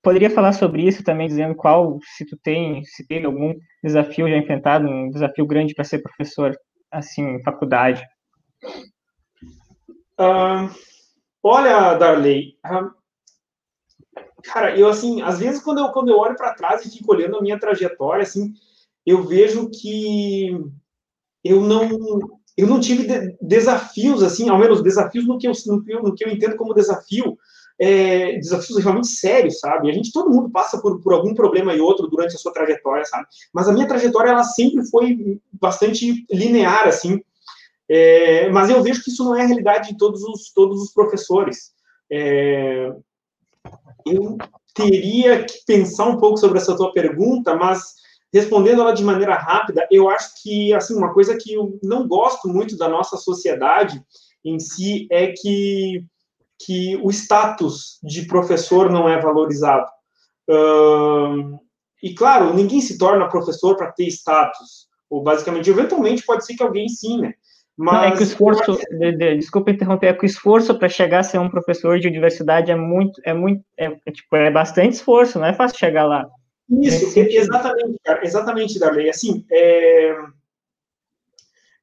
[0.00, 3.52] poderia falar sobre isso também, dizendo qual, se tu tem, se teve algum
[3.82, 6.56] desafio já enfrentado, um desafio grande para ser professor,
[6.90, 8.04] assim, em faculdade?
[10.18, 10.70] Uh,
[11.42, 12.90] olha, Darley, uh,
[14.42, 17.36] cara, eu, assim, às vezes quando eu, quando eu olho para trás e fico olhando
[17.36, 18.52] a minha trajetória, assim,
[19.04, 20.50] eu vejo que
[21.44, 21.88] eu não
[22.56, 26.02] eu não tive de, desafios, assim, ao menos desafios no que eu, no que eu,
[26.02, 27.36] no que eu entendo como desafio,
[27.78, 29.90] é, desafios realmente sérios, sabe?
[29.90, 33.04] A gente, todo mundo passa por, por algum problema e outro durante a sua trajetória,
[33.04, 33.26] sabe?
[33.52, 37.20] Mas a minha trajetória, ela sempre foi bastante linear, assim.
[37.88, 40.92] É, mas eu vejo que isso não é a realidade de todos os, todos os
[40.92, 41.72] professores.
[42.10, 42.90] É,
[44.06, 44.38] eu
[44.74, 47.94] teria que pensar um pouco sobre essa tua pergunta, mas
[48.32, 52.48] respondendo ela de maneira rápida, eu acho que, assim, uma coisa que eu não gosto
[52.48, 54.02] muito da nossa sociedade
[54.44, 56.04] em si é que
[56.58, 59.86] que o status de professor não é valorizado.
[60.48, 61.58] Uh,
[62.02, 66.62] e claro, ninguém se torna professor para ter status, ou basicamente, eventualmente pode ser que
[66.62, 67.34] alguém sim, né?
[67.76, 70.88] Mas não, é que o esforço, de, de, desculpa interromper, é que o esforço para
[70.88, 74.50] chegar a ser um professor de universidade é muito, é muito, é, é, tipo, é
[74.50, 76.26] bastante esforço, não é fácil chegar lá.
[76.82, 79.10] Isso, exatamente, cara, exatamente, Darley.
[79.10, 80.16] Assim, é,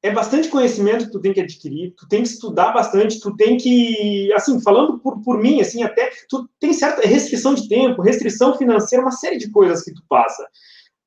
[0.02, 3.56] é bastante conhecimento que tu tem que adquirir, tu tem que estudar bastante, tu tem
[3.56, 8.58] que, assim, falando por, por mim, assim, até, tu tem certa restrição de tempo, restrição
[8.58, 10.44] financeira, uma série de coisas que tu passa.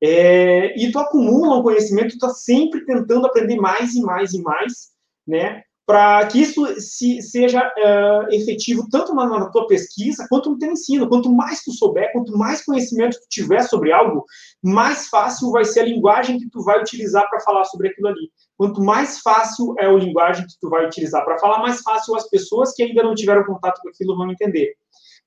[0.02, 4.42] É, e tu acumula um conhecimento, tu tá sempre tentando aprender mais e mais e
[4.42, 4.90] mais,
[5.26, 10.58] né, para que isso se, seja uh, efetivo tanto na, na, tua pesquisa quanto no
[10.58, 11.08] teu ensino.
[11.08, 14.22] Quanto mais tu souber, quanto mais conhecimento tu tiver sobre algo,
[14.62, 18.30] mais fácil vai ser a linguagem que tu vai utilizar para falar sobre aquilo ali.
[18.58, 22.28] Quanto mais fácil é a linguagem que tu vai utilizar para falar, mais fácil as
[22.28, 24.74] pessoas que ainda não tiveram contato com aquilo vão entender.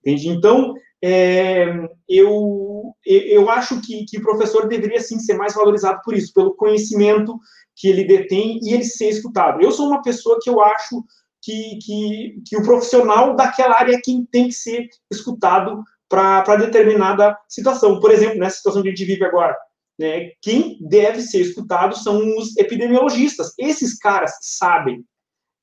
[0.05, 0.29] Entende?
[0.29, 1.65] Então, é,
[2.07, 6.55] eu, eu acho que, que o professor deveria sim ser mais valorizado por isso, pelo
[6.55, 7.39] conhecimento
[7.75, 9.61] que ele detém e ele ser escutado.
[9.61, 11.03] Eu sou uma pessoa que eu acho
[11.41, 17.37] que, que, que o profissional daquela área é quem tem que ser escutado para determinada
[17.49, 17.99] situação.
[17.99, 19.57] Por exemplo, nessa situação que a gente vive agora,
[19.97, 23.53] né, quem deve ser escutado são os epidemiologistas.
[23.57, 25.03] Esses caras sabem,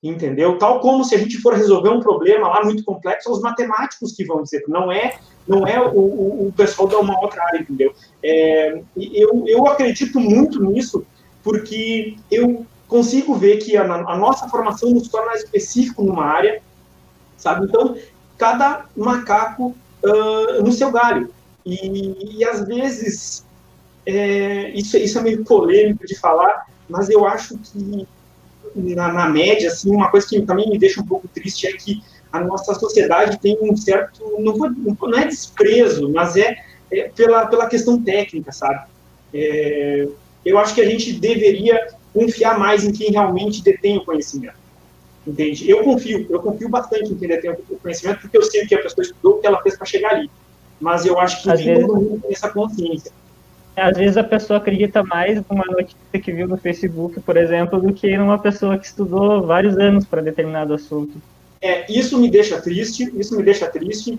[0.03, 0.59] entendeu?
[0.59, 4.13] Tal como se a gente for resolver um problema lá muito complexo, são os matemáticos
[4.13, 7.61] que vão dizer, não é não é o, o, o pessoal da uma outra área,
[7.61, 7.95] entendeu?
[8.23, 11.07] É, eu, eu acredito muito nisso,
[11.43, 16.61] porque eu consigo ver que a, a nossa formação nos torna específico numa área,
[17.39, 17.65] sabe?
[17.65, 17.97] Então,
[18.37, 21.31] cada macaco uh, no seu galho.
[21.65, 23.47] E, e às vezes,
[24.05, 28.07] é, isso, isso é meio polêmico de falar, mas eu acho que,
[28.79, 32.03] na, na, média, assim, uma coisa que também me deixa um pouco triste é que
[32.33, 36.57] a nossa sociedade tem um certo, não, vou, não é desprezo, mas é,
[36.91, 38.87] é pela, pela questão técnica, sabe?
[39.33, 40.09] É,
[40.45, 44.57] eu acho que a gente deveria confiar mais em quem realmente detém o conhecimento.
[45.27, 45.69] Entende?
[45.71, 48.83] Eu confio, eu confio bastante em quem detém o conhecimento, porque eu sei que a
[48.83, 50.31] pessoa estudou, o que ela fez para chegar ali.
[50.81, 53.13] Mas eu acho que nem todo mundo tem essa consciência.
[53.81, 57.93] Às vezes a pessoa acredita mais numa notícia que viu no Facebook, por exemplo, do
[57.93, 61.21] que numa pessoa que estudou vários anos para determinado assunto.
[61.61, 64.19] É, isso me deixa triste, isso me deixa triste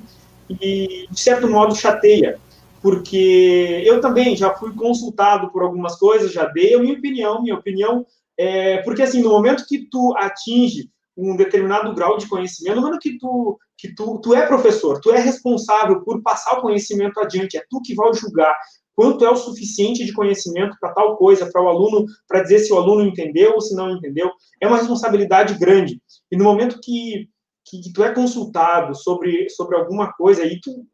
[0.50, 2.38] e, de certo modo, chateia,
[2.82, 7.56] porque eu também já fui consultado por algumas coisas, já dei a minha opinião, minha
[7.56, 8.06] opinião
[8.38, 13.02] É, porque, assim, no momento que tu atinge um determinado grau de conhecimento, no momento
[13.02, 17.58] que tu, que tu, tu é professor, tu é responsável por passar o conhecimento adiante,
[17.58, 18.56] é tu que vai julgar
[19.00, 22.74] quanto é o suficiente de conhecimento para tal coisa, para o aluno, para dizer se
[22.74, 26.02] o aluno entendeu ou se não entendeu, é uma responsabilidade grande.
[26.30, 27.30] E no momento que,
[27.64, 30.86] que, que tu é consultado sobre, sobre alguma coisa, aí tu,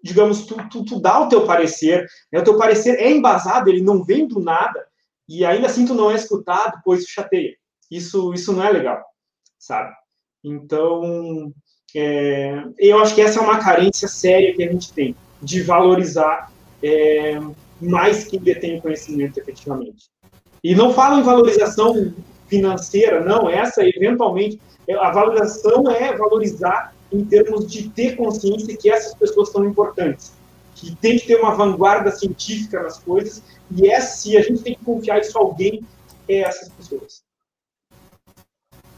[0.00, 2.38] digamos, tu, tu, tu dá o teu parecer, né?
[2.38, 4.86] o teu parecer é embasado, ele não vem do nada,
[5.28, 7.56] e ainda assim tu não é escutado, pois chateia.
[7.90, 9.02] Isso, isso não é legal,
[9.58, 9.92] sabe?
[10.44, 11.52] Então,
[11.96, 16.53] é, eu acho que essa é uma carência séria que a gente tem, de valorizar
[16.84, 17.40] é,
[17.80, 20.10] mais quem detém o conhecimento efetivamente.
[20.62, 22.12] E não falo em valorização
[22.46, 24.60] financeira, não, essa eventualmente,
[25.00, 30.34] a valorização é valorizar em termos de ter consciência que essas pessoas são importantes,
[30.74, 34.74] que tem que ter uma vanguarda científica nas coisas, e é se a gente tem
[34.74, 35.82] que confiar isso a alguém,
[36.28, 37.23] é essas pessoas.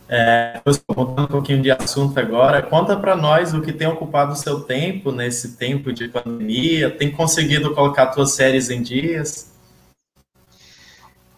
[0.08, 0.60] É,
[0.96, 5.10] um pouquinho de assunto agora, conta para nós o que tem ocupado o seu tempo
[5.10, 9.52] nesse tempo de pandemia, tem conseguido colocar suas séries em dias?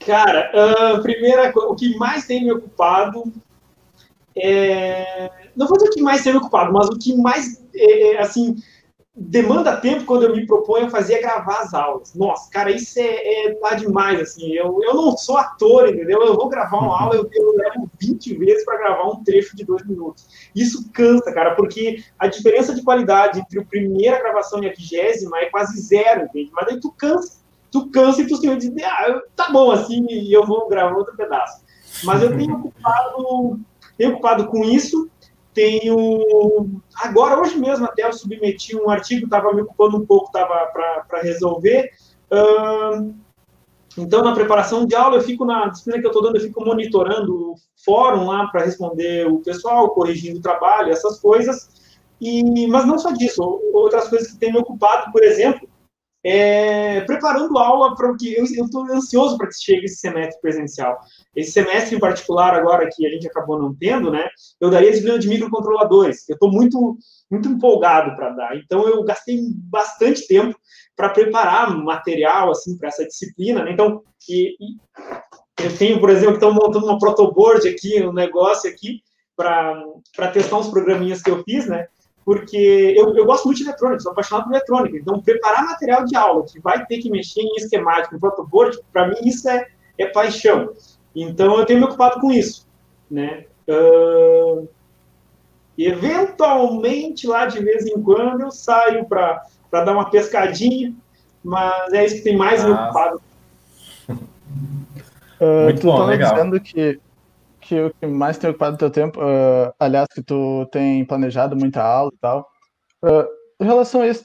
[0.05, 3.33] Cara, uh, primeira o que mais tem me ocupado
[4.41, 8.15] é, não vou dizer o que mais tem me ocupado, mas o que mais, é,
[8.15, 8.57] é, assim,
[9.21, 12.15] demanda tempo quando eu me proponho a fazer é gravar as aulas.
[12.15, 16.23] Nossa, cara, isso é, é tá demais, assim, eu, eu não sou ator, entendeu?
[16.23, 19.65] Eu vou gravar uma aula, eu, eu levo 20 vezes para gravar um trecho de
[19.65, 20.51] dois minutos.
[20.55, 25.39] Isso cansa, cara, porque a diferença de qualidade entre a primeira gravação e a vigésima
[25.39, 26.51] é quase zero, entende?
[26.53, 27.39] Mas aí tu cansa,
[27.71, 31.17] tu cansa e tu simplesmente diz, ah, tá bom, assim, e eu vou gravar outro
[31.17, 31.61] pedaço.
[32.05, 33.59] Mas eu tenho ocupado
[33.99, 35.11] tenho ocupado com isso.
[35.55, 36.81] Tenho.
[36.97, 41.21] Agora, hoje mesmo, até eu submeti um artigo, estava me ocupando um pouco, estava para
[41.23, 41.91] resolver.
[42.31, 43.15] Uh,
[43.97, 46.65] então, na preparação de aula, eu fico na disciplina que eu estou dando, eu fico
[46.65, 51.69] monitorando o fórum lá para responder o pessoal, corrigindo o trabalho, essas coisas.
[52.21, 55.69] E, mas não só disso, outras coisas que têm me ocupado, por exemplo,
[56.31, 60.99] é, preparando aula para o que eu estou ansioso para que chegue esse semestre presencial.
[61.35, 64.29] Esse semestre em particular agora que a gente acabou não tendo, né?
[64.61, 66.29] Eu daria disciplina de microcontroladores.
[66.29, 66.99] Eu estou muito
[67.31, 68.57] muito empolgado para dar.
[68.59, 70.55] Então eu gastei bastante tempo
[70.95, 73.65] para preparar material assim para essa disciplina.
[73.65, 73.73] Né?
[73.73, 79.01] Então e, e eu tenho, por exemplo, estou montando uma protoboard aqui, um negócio aqui
[79.35, 81.87] para testar uns programinhas que eu fiz, né?
[82.29, 84.99] Porque eu, eu gosto muito de eletrônica, sou apaixonado por eletrônica.
[84.99, 89.09] Então, preparar material de aula que vai ter que mexer em esquemático, em protoboard, para
[89.09, 90.69] mim isso é, é paixão.
[91.17, 92.67] Então, eu tenho me ocupado com isso.
[93.11, 93.47] Né?
[93.67, 94.69] Uh,
[95.79, 100.93] eventualmente, lá de vez em quando, eu saio para dar uma pescadinha,
[101.43, 102.69] mas é isso que tem mais ah.
[102.69, 103.23] me ocupado.
[105.41, 106.35] Uh, Muito bom, legal.
[106.35, 107.01] dizendo que
[107.69, 111.55] que o que mais tem ocupado o teu tempo, uh, aliás, que tu tem planejado
[111.55, 112.49] muita aula e tal.
[113.05, 113.29] Uh,
[113.61, 114.25] em relação a isso,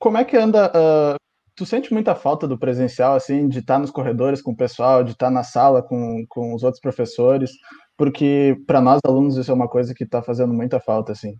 [0.00, 0.68] como é que anda?
[0.68, 1.16] Uh,
[1.54, 5.12] tu sente muita falta do presencial, assim, de estar nos corredores com o pessoal, de
[5.12, 7.52] estar na sala com, com os outros professores?
[7.96, 11.38] Porque para nós alunos isso é uma coisa que está fazendo muita falta, assim.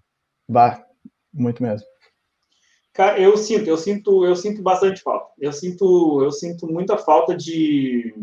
[0.48, 0.80] Bah,
[1.33, 1.87] muito mesmo.
[2.92, 5.26] Cara, eu sinto, eu sinto, eu sinto bastante falta.
[5.40, 8.14] Eu sinto, eu sinto muita falta de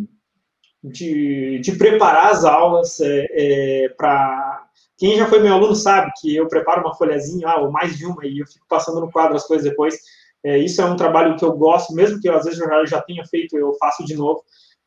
[0.84, 4.68] de, de preparar as aulas é, é, para.
[4.98, 8.06] Quem já foi meu aluno sabe que eu preparo uma folhazinha, ah, ou mais de
[8.06, 9.98] uma, e eu fico passando no quadro as coisas depois.
[10.44, 13.02] É, isso é um trabalho que eu gosto, mesmo que eu, às vezes eu já,
[13.02, 14.44] tenha feito, eu faço de novo.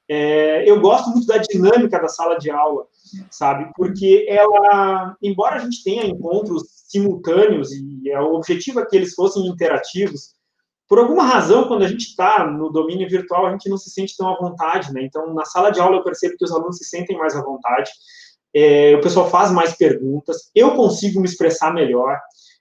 [0.08, 2.86] É, eu gosto muito da dinâmica da sala de aula,
[3.30, 3.70] sabe?
[3.74, 9.14] Porque ela, embora a gente tenha encontros simultâneos, e é, o objetivo é que eles
[9.14, 10.33] fossem interativos,
[10.88, 14.16] por alguma razão, quando a gente está no domínio virtual, a gente não se sente
[14.16, 15.02] tão à vontade, né?
[15.02, 17.90] Então, na sala de aula, eu percebo que os alunos se sentem mais à vontade,
[18.54, 22.18] é, o pessoal faz mais perguntas, eu consigo me expressar melhor,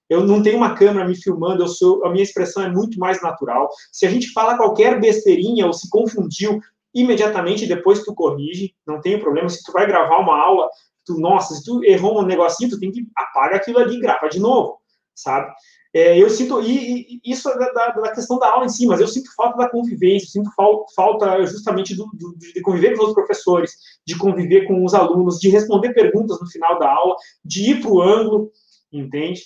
[0.10, 3.22] eu não tenho uma câmera me filmando, eu sou, a minha expressão é muito mais
[3.22, 3.70] natural.
[3.92, 6.60] Se a gente fala qualquer besteirinha ou se confundiu,
[6.94, 9.50] imediatamente depois tu corrige, não tem problema.
[9.50, 10.70] Se tu vai gravar uma aula,
[11.06, 14.30] tu, nossa, se tu errou um negocinho, tu tem que apagar aquilo ali e grava
[14.30, 14.80] de novo,
[15.16, 15.52] sabe?
[15.94, 19.00] É, eu sinto, e, e isso é da, da, questão da aula em si, mas
[19.00, 23.14] eu sinto falta da convivência, sinto fal, falta justamente do, do, de conviver com os
[23.14, 27.82] professores, de conviver com os alunos, de responder perguntas no final da aula, de ir
[27.82, 28.52] para o ângulo,
[28.92, 29.44] entende?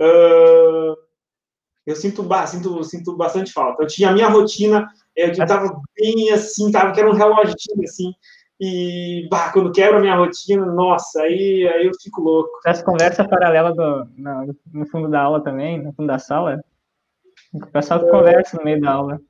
[0.00, 0.96] Uh,
[1.86, 3.84] eu sinto, sinto, sinto bastante falta.
[3.84, 8.12] Eu tinha a minha rotina, eu estava bem assim, tava, que era um reloginho assim,
[8.60, 12.50] e bah, quando quebra a minha rotina, nossa, aí, aí eu fico louco.
[12.64, 16.62] Essa conversa paralela do, no, no fundo da aula também, no fundo da sala,
[17.52, 19.20] o pessoal que conversa no meio da aula.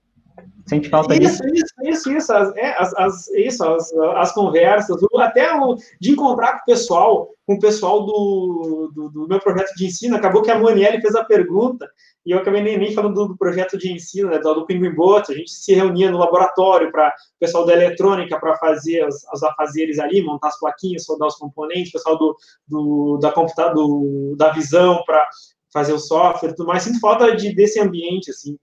[0.67, 1.53] Sente falta isso, disso?
[1.53, 2.33] Isso, isso, isso.
[2.33, 7.31] As, é, as, as, isso as, as conversas, até o, de encontrar com o pessoal,
[7.47, 10.17] com o pessoal do, do, do, meu projeto de ensino.
[10.17, 11.87] Acabou que a Monielle fez a pergunta
[12.25, 14.95] e eu acabei nem, nem falando do, do projeto de ensino, né, do, do Pinguim
[14.95, 15.33] Boto.
[15.33, 19.43] A gente se reunia no laboratório para o pessoal da eletrônica para fazer os, os
[19.43, 24.35] afazeres ali, montar as plaquinhas, soldar os componentes, o pessoal do, do, da, computa, do,
[24.39, 25.29] da visão para
[25.71, 26.85] fazer o software e tudo mais.
[26.85, 28.57] Sinto falta de, desse ambiente, assim,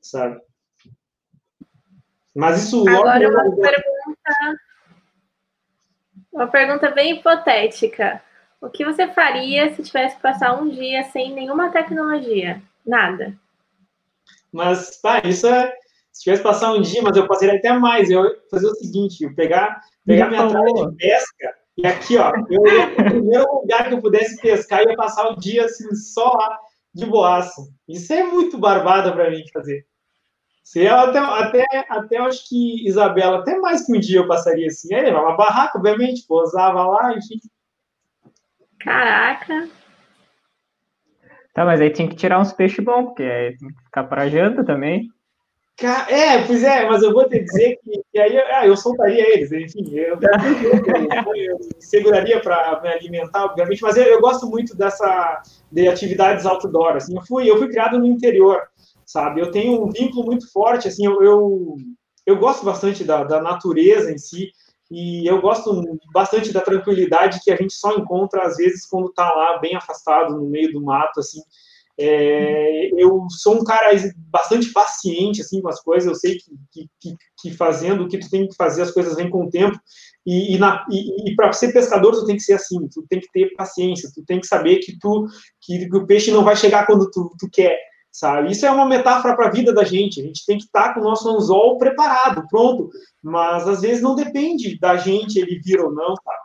[0.00, 0.40] sabe?
[2.38, 4.60] Mas isso Agora uma pergunta,
[6.32, 8.22] uma pergunta bem hipotética.
[8.60, 12.62] O que você faria se tivesse que passar um dia sem nenhuma tecnologia?
[12.86, 13.36] Nada.
[14.52, 15.74] Mas, pá, isso é.
[16.12, 18.08] Se tivesse passar um dia, mas eu passaria até mais.
[18.08, 22.64] Eu fazer o seguinte: eu pegar, pegar minha tralha de pesca e aqui, ó, eu
[22.68, 26.30] ia o primeiro lugar que eu pudesse pescar, eu ia passar o dia assim, só
[26.32, 26.56] lá
[26.94, 27.62] de boaça.
[27.88, 29.87] Isso é muito barbada para mim fazer.
[30.68, 34.66] Se ela até, até, até acho que Isabela, até mais que um dia eu passaria
[34.66, 34.94] assim.
[34.94, 37.40] Aí levava uma barraca, obviamente, posava lá, enfim.
[38.78, 39.66] Caraca.
[41.54, 44.28] Tá, mas aí tinha que tirar uns peixes bons, porque aí tem que ficar pra
[44.28, 45.08] janta também.
[45.80, 49.50] É, pois é, mas eu vou te dizer que, que aí ah, eu soltaria eles,
[49.50, 50.20] enfim, eu, eu,
[51.34, 55.40] eu seguraria para me alimentar, obviamente, mas eu, eu, gosto muito dessa
[55.72, 58.68] de atividades outdoor, assim, eu fui, eu fui criado no interior,
[59.08, 59.40] sabe?
[59.40, 61.76] Eu tenho um vínculo muito forte, assim, eu, eu,
[62.26, 64.52] eu gosto bastante da, da natureza em si,
[64.90, 69.24] e eu gosto bastante da tranquilidade que a gente só encontra, às vezes, quando está
[69.34, 71.40] lá bem afastado, no meio do mato, assim.
[72.00, 73.90] É, eu sou um cara
[74.30, 76.36] bastante paciente, assim, com as coisas, eu sei
[76.70, 79.50] que, que, que, fazendo o que tu tem que fazer, as coisas vêm com o
[79.50, 79.76] tempo,
[80.24, 83.30] e, e, e, e para ser pescador, tu tem que ser assim, tu tem que
[83.32, 85.26] ter paciência, tu tem que saber que tu
[85.60, 87.76] que, que o peixe não vai chegar quando tu, tu quer,
[88.18, 88.50] sabe?
[88.50, 90.20] Isso é uma metáfora para a vida da gente.
[90.20, 92.90] A gente tem que estar tá com o nosso anzol preparado, pronto.
[93.22, 96.38] Mas às vezes não depende da gente ele vir ou não, sabe?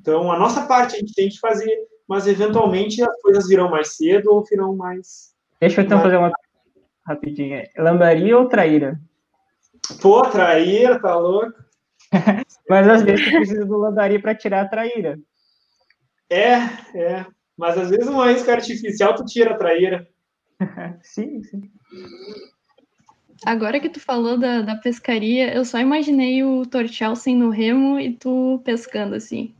[0.00, 1.72] Então a nossa parte a gente tem que fazer,
[2.08, 5.32] mas eventualmente as coisas virão mais cedo ou virão mais.
[5.60, 6.06] Deixa eu então mais...
[6.06, 6.32] fazer uma
[7.06, 7.70] rapidinha.
[7.78, 9.00] Lambaria ou traíra?
[10.00, 11.52] Pô, traíra, tá louco?
[12.68, 15.20] mas às vezes tu precisa do lambaria para tirar a traíra.
[16.28, 16.54] É,
[16.98, 17.26] é.
[17.56, 20.08] Mas às vezes uma isca artificial tu tira a traíra.
[21.02, 21.62] sim, sim.
[23.44, 27.98] Agora que tu falou da, da pescaria, eu só imaginei o Torchel sem no remo
[27.98, 29.54] e tu pescando assim.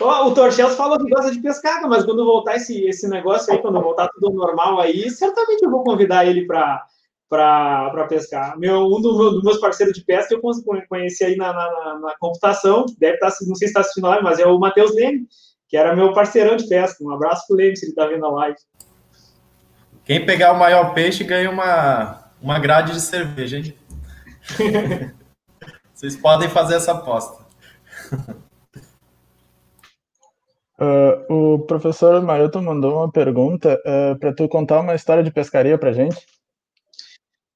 [0.00, 3.60] Oh, o Torchel falou que gosta de pescar, mas quando voltar esse, esse negócio aí,
[3.60, 6.84] quando voltar tudo normal aí, certamente eu vou convidar ele para
[7.28, 8.58] para pescar.
[8.58, 10.40] Meu, um do, dos meus parceiros de pesca eu
[10.88, 14.38] conheci aí na, na, na computação, deve estar, não sei se está assistindo lá, mas
[14.38, 15.26] é o Matheus Leme,
[15.68, 17.04] que era meu parceirão de pesca.
[17.04, 18.56] Um abraço pro Leme, se ele está vendo a live.
[20.08, 23.74] Quem pegar o maior peixe ganha uma, uma grade de cerveja, hein?
[25.92, 27.44] Vocês podem fazer essa aposta.
[30.80, 35.30] Uh, o professor Maroto mandou uma pergunta uh, ah, para tu contar uma história de
[35.30, 36.24] pescaria para gente.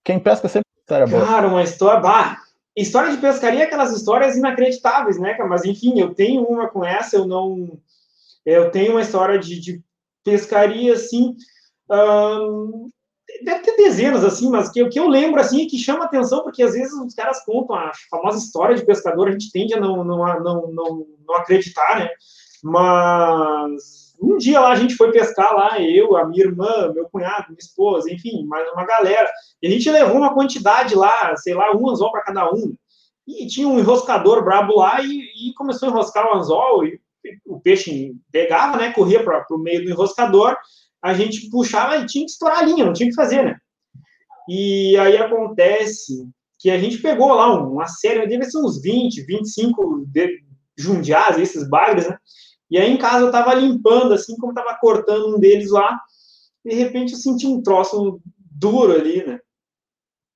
[0.04, 1.24] Quem pesca sempre é história boa.
[1.24, 2.00] Cara, uma história.
[2.00, 2.36] Bah,
[2.76, 5.48] história de pescaria é aquelas histórias inacreditáveis, né, cara?
[5.48, 7.80] Mas enfim, eu tenho uma com essa, eu não.
[8.44, 9.82] Eu tenho uma história de, de
[10.22, 11.34] pescaria, assim
[13.44, 16.62] deve ter dezenas, assim, mas que, que eu lembro, assim, é que chama atenção, porque
[16.62, 20.05] às vezes os caras contam a famosa história de pescador, a gente tende a não,
[20.05, 22.09] não, não, não, não acreditar, né?
[22.62, 27.46] Mas um dia lá a gente foi pescar lá, eu, a minha irmã, meu cunhado,
[27.48, 29.28] minha esposa, enfim, mais uma galera.
[29.61, 32.74] E a gente levou uma quantidade lá, sei lá, um anzol para cada um.
[33.26, 37.00] E tinha um enroscador brabo lá e, e começou a enroscar o anzol e
[37.46, 40.57] o peixe pegava, né, corria para o meio do enroscador
[41.02, 43.56] a gente puxava e tinha que estourar a linha, não tinha que fazer, né?
[44.48, 50.04] E aí acontece que a gente pegou lá uma série, deve ser uns 20, 25
[50.06, 50.42] de,
[50.76, 52.16] jundiás, esses bagres, né?
[52.70, 55.98] E aí em casa eu tava limpando, assim, como tava cortando um deles lá,
[56.64, 59.40] de repente eu senti um troço duro ali, né?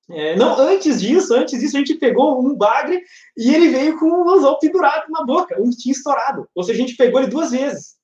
[0.08, 3.02] É, não, antes disso, antes disso, a gente pegou um bagre
[3.37, 6.48] e ele veio com um anzol pendurado na boca, um tinha estourado.
[6.54, 7.96] Ou seja, a gente pegou ele duas vezes.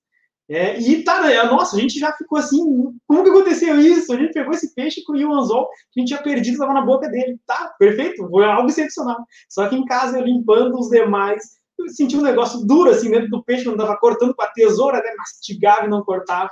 [0.48, 2.60] É, e tá, né, nossa, a gente já ficou assim,
[3.06, 4.12] como que aconteceu isso?
[4.12, 6.82] A gente pegou esse peixe com o anzol que a gente tinha perdido, estava na
[6.82, 7.38] boca dele.
[7.46, 9.24] Tá, perfeito, foi algo excepcional.
[9.48, 11.42] Só que em casa, eu limpando os demais,
[11.78, 14.98] eu senti um negócio duro assim dentro do peixe, quando tava cortando com a tesoura,
[14.98, 16.50] né, mastigava e não cortava.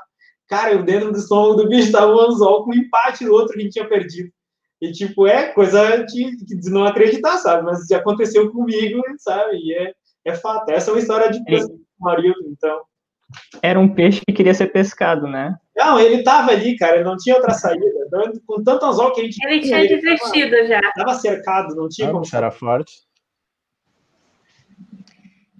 [0.48, 3.54] Cara, eu dentro do estômago do bicho tava um anzol com um empate do outro
[3.54, 4.30] que a gente tinha perdido.
[4.80, 7.64] E, tipo, é coisa de, de não acreditar, sabe?
[7.64, 9.56] Mas já aconteceu comigo, sabe?
[9.58, 9.92] E é,
[10.24, 10.70] é fato.
[10.70, 11.40] Essa é uma história de
[12.00, 12.80] marido, então
[13.62, 15.56] era um peixe que queria ser pescado, né?
[15.76, 17.84] Não, ele tava ali, cara, ele não tinha outra saída.
[18.46, 20.80] Com tanto anzol que a gente Ele tinha ele desistido já.
[20.92, 22.24] Tava, cercado, não tinha Ah, como.
[22.32, 22.92] era forte.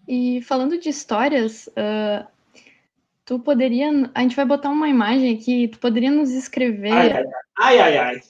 [0.06, 2.26] E falando de histórias, ah,
[3.24, 3.88] tu poderia.
[4.14, 7.24] A gente vai botar uma imagem aqui, tu poderia nos escrever Ai, ai,
[7.58, 8.20] ai, ai, ai.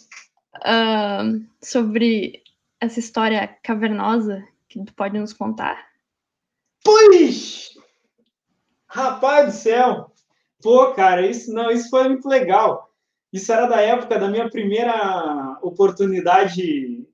[0.63, 1.23] ah,
[1.63, 2.43] sobre
[2.81, 5.87] essa história cavernosa que tu pode nos contar?
[6.85, 7.70] Pois!
[8.91, 10.13] Rapaz do céu!
[10.63, 12.91] Pô, cara, isso não, isso foi muito legal.
[13.33, 17.07] Isso era da época da minha primeira oportunidade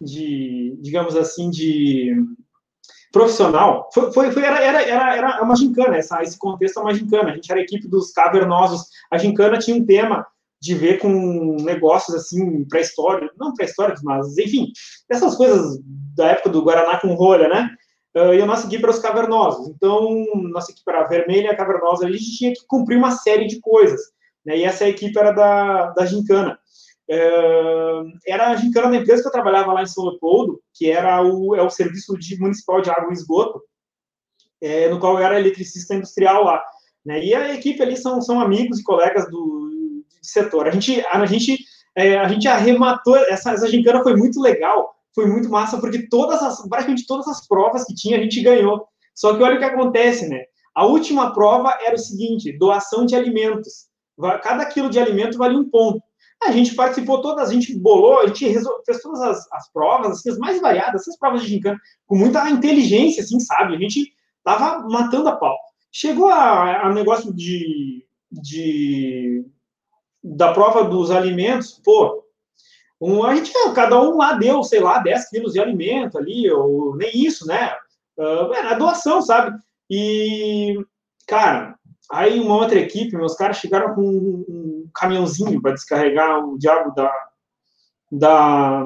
[0.00, 2.12] de, digamos assim, de
[3.12, 3.88] profissional.
[3.94, 7.30] Foi, foi, foi- era, era, era, era uma gincana, essa, esse contexto é uma gincana.
[7.30, 8.86] A gente era a equipe dos cavernosos.
[9.10, 10.26] A gincana tinha um tema
[10.60, 14.72] de ver com negócios assim, pré-históricos, não pré-históricos, mas enfim,
[15.08, 15.78] essas coisas
[16.16, 17.70] da época do Guaraná com rolha, né?
[18.16, 19.68] Ah, e a nossa equipe era os cavernosos.
[19.68, 22.06] Então, nossa equipe era a vermelha a cavernosa.
[22.06, 24.00] A gente tinha que cumprir uma série de coisas.
[24.44, 24.58] Né?
[24.58, 26.58] E essa equipe era da, da Gincana.
[27.08, 31.22] Eh, era a Gincana da empresa que eu trabalhava lá em São Leopoldo, que era
[31.22, 33.62] o, é o Serviço de, Municipal de Água e Esgoto,
[34.62, 36.64] eh, no qual eu era eletricista industrial lá.
[37.04, 37.24] Né?
[37.24, 40.66] E a equipe ali são, são amigos e colegas do, do setor.
[40.66, 41.58] A gente, a, gente,
[41.94, 46.42] eh, a gente arrematou, essa, essa gincana foi muito legal, foi muito massa, porque todas
[46.42, 48.86] as, praticamente todas as provas que tinha, a gente ganhou.
[49.14, 50.44] Só que olha o que acontece, né?
[50.74, 53.86] A última prova era o seguinte, doação de alimentos.
[54.42, 56.02] Cada quilo de alimento valia um ponto.
[56.42, 58.44] A gente participou todas, a gente bolou, a gente
[58.84, 63.22] fez todas as, as provas, as mais variadas, essas provas de gincana, com muita inteligência,
[63.22, 63.74] assim, sabe?
[63.74, 64.12] A gente
[64.44, 65.56] tava matando a pau.
[65.90, 69.46] Chegou a, a negócio de, de
[70.22, 72.22] da prova dos alimentos, pô,
[73.00, 76.96] um, a gente, cada um lá deu, sei lá, 10 quilos de alimento ali, ou
[76.96, 77.74] nem isso, né?
[78.16, 79.58] Uh, era doação, sabe?
[79.90, 80.74] E,
[81.26, 81.78] cara,
[82.10, 86.94] aí uma outra equipe, meus caras chegaram com um, um caminhãozinho para descarregar o diabo
[86.94, 87.12] da,
[88.10, 88.84] da,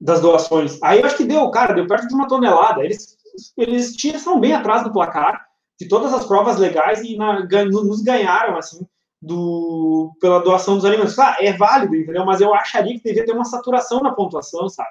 [0.00, 0.80] das doações.
[0.82, 2.84] Aí eu acho que deu, cara, deu perto de uma tonelada.
[2.84, 3.16] Eles,
[3.56, 5.44] eles tinham, bem atrás do placar
[5.78, 8.86] de todas as provas legais e na, nos ganharam, assim,
[9.20, 11.14] do, pela doação dos alimentos.
[11.14, 12.24] Claro, é válido, entendeu?
[12.24, 14.90] Mas eu acharia que devia ter uma saturação na pontuação, sabe?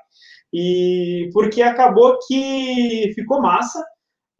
[0.53, 3.83] E porque acabou que ficou massa.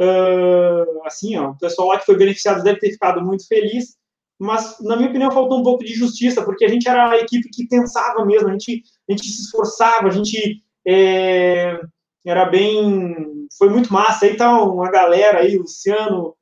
[0.01, 3.99] ah, assim, ó, o pessoal lá que foi beneficiado deve ter ficado muito feliz,
[4.39, 7.49] mas, na minha opinião, faltou um pouco de justiça, porque a gente era a equipe
[7.51, 11.77] que pensava mesmo, a gente, a gente se esforçava, a gente é,
[12.25, 13.47] era bem.
[13.57, 14.25] Foi muito massa.
[14.25, 16.35] Aí tá uma galera aí, Luciano,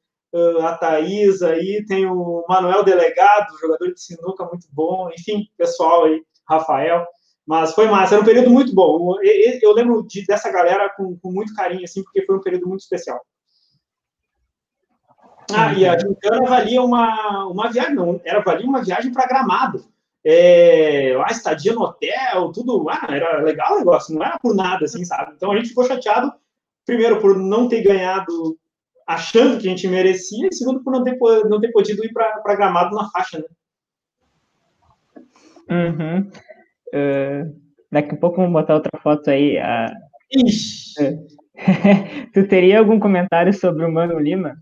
[0.61, 6.21] a Thaís, aí tem o Manuel Delegado, jogador de sinuca muito bom, enfim, pessoal aí,
[6.47, 7.05] Rafael.
[7.45, 9.15] Mas foi massa, era um período muito bom.
[9.61, 12.81] Eu lembro de- dessa galera com, com muito carinho, assim, porque foi um período muito
[12.81, 13.21] especial.
[15.53, 19.85] Ah, e a Gincana valia uma, uma viagem, não, era, valia uma viagem para Gramado.
[20.25, 24.83] É, lá, estadia no hotel, tudo, ah, era legal o negócio, não era por nada,
[24.83, 25.31] assim, sabe?
[25.37, 26.33] Então a gente ficou chateado,
[26.85, 28.59] primeiro, por não ter ganhado
[29.07, 32.55] achando que a gente merecia, e segundo, por não ter, não ter podido ir para
[32.55, 33.45] Gramado na faixa, né?
[35.69, 36.29] Uhum.
[36.93, 37.45] Eh,
[37.91, 39.57] daqui a pouco vamos botar outra foto aí.
[39.57, 39.91] ah,
[40.31, 41.17] Ixi,
[42.33, 44.61] tu teria algum comentário sobre o Mano Lima?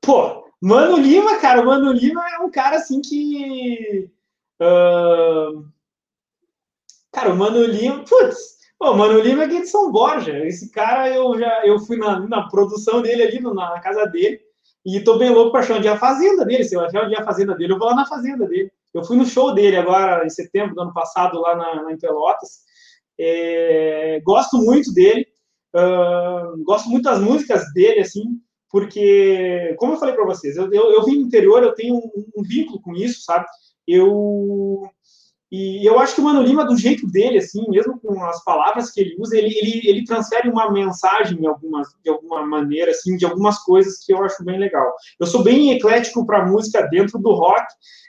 [0.00, 4.10] Pô, Mano Lima, cara, o Mano Lima é um cara assim que.
[4.60, 5.50] ah,
[7.12, 10.46] Cara, o Mano Lima, putz, o Mano Lima é aqui de São Borja.
[10.46, 14.40] Esse cara eu já eu fui na, na produção dele ali, na casa dele,
[14.84, 16.64] e tô bem louco pra achar onde é a fazenda dele.
[16.64, 18.70] Se eu achar onde é a fazenda dele, eu vou lá na fazenda dele.
[18.94, 21.98] Eu fui no show dele agora, em setembro do ano passado, lá na, na em
[21.98, 22.60] Pelotas.
[23.18, 25.26] É, gosto muito dele,
[25.74, 28.24] ah, gosto muito das músicas dele, assim,
[28.70, 32.26] porque, como eu falei para vocês, eu, eu, eu vim do interior, eu tenho um,
[32.36, 33.46] um vínculo com isso, sabe?
[33.86, 34.82] Eu
[35.50, 38.90] e eu acho que o Mano Lima, do jeito dele, assim, mesmo com as palavras
[38.90, 43.16] que ele usa, ele, ele, ele transfere uma mensagem de, algumas, de alguma maneira, assim,
[43.16, 44.92] de algumas coisas que eu acho bem legal.
[45.20, 47.64] Eu sou bem eclético para música dentro do rock,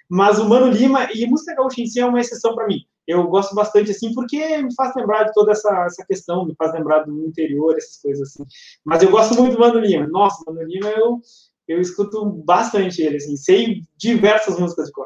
[0.09, 2.79] mas o Mano Lima e música gaúcha em si é uma exceção para mim.
[3.07, 6.73] Eu gosto bastante, assim, porque me faz lembrar de toda essa, essa questão, me faz
[6.73, 8.43] lembrar do interior, essas coisas assim.
[8.83, 10.07] Mas eu gosto muito do Mano Lima.
[10.07, 11.21] Nossa, Mano Lima eu,
[11.67, 15.05] eu escuto bastante ele, assim, sei diversas músicas de cor.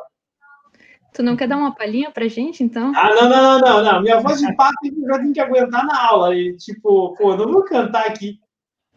[1.14, 2.94] Tu não quer dar uma palhinha pra gente, então?
[2.96, 4.02] Ah, não, não, não, não, não.
[4.02, 6.36] Minha voz de pato eu já tenho que aguentar na aula.
[6.36, 8.40] E, tipo, pô, não vou cantar aqui.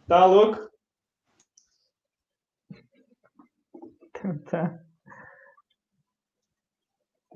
[0.07, 0.69] Tá louco?
[4.49, 4.79] Tá.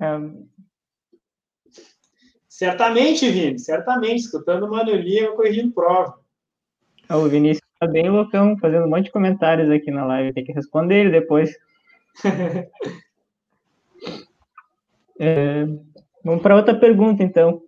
[0.00, 0.18] Ah,
[2.48, 4.20] Certamente, Vini, certamente.
[4.20, 6.18] Escutando o Mano Lima, corrigindo prova.
[7.08, 10.32] o Vinícius tá bem loucão, fazendo um monte de comentários aqui na live.
[10.32, 11.54] Tem que responder ele depois.
[15.20, 15.66] é,
[16.24, 17.62] vamos para outra pergunta, então.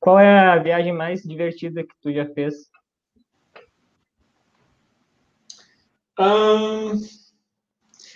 [0.00, 2.68] Qual é a viagem mais divertida que tu já fez?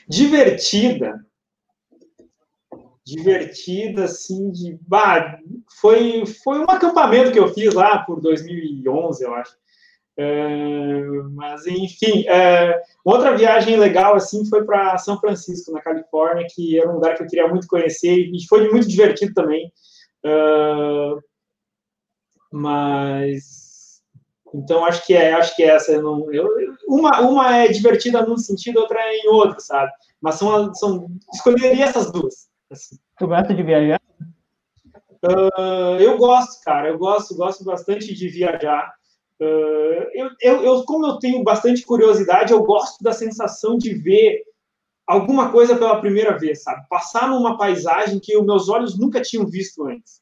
[0.09, 1.24] divertida.
[3.07, 4.76] Divertida, assim, de.
[4.82, 5.38] Bah,
[5.80, 9.57] foi, foi um acampamento que eu fiz lá por 2011, eu acho.
[10.17, 11.03] É,
[11.33, 16.91] mas, enfim, é, outra viagem legal, assim, foi para São Francisco, na Califórnia, que era
[16.91, 19.73] um lugar que eu queria muito conhecer e foi muito divertido também.
[20.25, 20.31] É,
[22.53, 23.71] mas
[24.53, 25.93] então acho que é, acho que é essa.
[25.93, 26.49] Eu não, eu,
[26.89, 29.91] uma, uma é divertida num sentido, outra é em outro, sabe?
[30.21, 32.49] Mas são, são escolheria essas duas.
[32.71, 32.97] Assim.
[33.19, 34.01] Tu gosta de viajar?
[35.23, 36.89] Uh, eu gosto, cara.
[36.89, 38.93] Eu gosto, gosto bastante de viajar.
[39.41, 44.43] Uh, eu, eu, eu, como eu tenho bastante curiosidade, eu gosto da sensação de ver
[45.07, 46.86] alguma coisa pela primeira vez, sabe?
[46.88, 50.20] Passar numa paisagem que os meus olhos nunca tinham visto antes.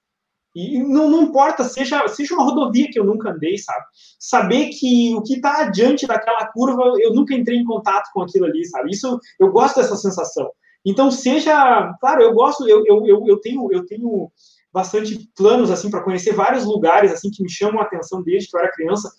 [0.55, 3.85] E não, não importa, seja, seja uma rodovia que eu nunca andei, sabe?
[4.19, 8.47] Saber que o que está adiante daquela curva, eu nunca entrei em contato com aquilo
[8.47, 8.91] ali, sabe?
[8.91, 10.51] Isso, eu gosto dessa sensação.
[10.85, 14.31] Então, seja, claro, eu gosto, eu, eu, eu, eu tenho, eu tenho
[14.79, 18.57] bastante planos, assim, para conhecer vários lugares, assim, que me chamam a atenção desde que
[18.57, 19.11] eu era criança,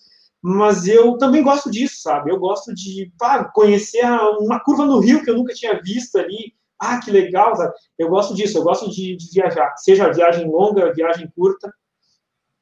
[0.42, 2.30] mas eu também gosto disso, sabe?
[2.30, 4.04] Eu gosto de pá, conhecer
[4.38, 7.74] uma curva no Rio que eu nunca tinha visto ali, ah, que legal, sabe?
[7.98, 11.70] eu gosto disso, eu gosto de, de viajar, seja viagem longa, viagem curta.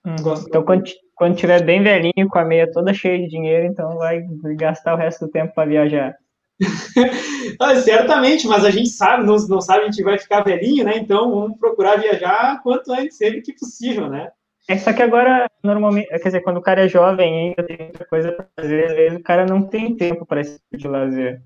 [0.05, 0.17] Hum,
[0.49, 0.83] então, quando,
[1.15, 4.27] quando tiver bem velhinho, com a meia toda cheia de dinheiro, então vai
[4.57, 6.17] gastar o resto do tempo para viajar.
[7.61, 10.97] ah, certamente, mas a gente sabe, não, não sabe, a gente vai ficar velhinho, né?
[10.97, 14.31] Então vamos procurar viajar quanto antes, sempre que possível, né?
[14.69, 18.05] É só que agora, normalmente, quer dizer, quando o cara é jovem ainda tem muita
[18.05, 21.43] coisa para fazer, às vezes o cara não tem tempo para esse tipo de lazer.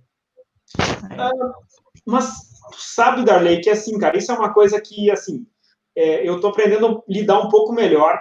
[1.16, 1.30] Ah,
[2.04, 2.32] mas
[2.76, 5.46] sabe, Darley, que assim, cara, isso é uma coisa que, assim,
[5.96, 8.20] é, eu tô aprendendo a lidar um pouco melhor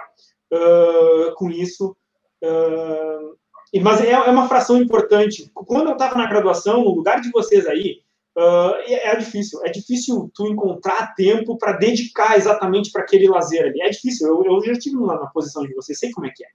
[0.52, 1.96] uh, com isso.
[2.42, 3.36] Uh,
[3.80, 5.50] mas é, é, uma fração importante.
[5.54, 8.00] Quando eu estava na graduação, no lugar de vocês aí,
[8.36, 9.64] uh, é, é, difícil.
[9.64, 13.80] É difícil tu encontrar tempo para dedicar exatamente para aquele lazer ali.
[13.80, 14.28] É difícil.
[14.28, 16.48] Eu, eu já estive na, na posição de vocês, sei como é que é.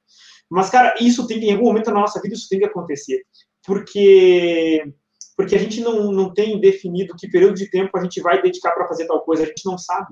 [0.49, 3.23] Mas, cara, isso tem em algum momento na nossa vida isso tem que acontecer.
[3.65, 4.93] Porque
[5.37, 8.71] porque a gente não, não tem definido que período de tempo a gente vai dedicar
[8.71, 10.11] para fazer tal coisa, a gente não sabe,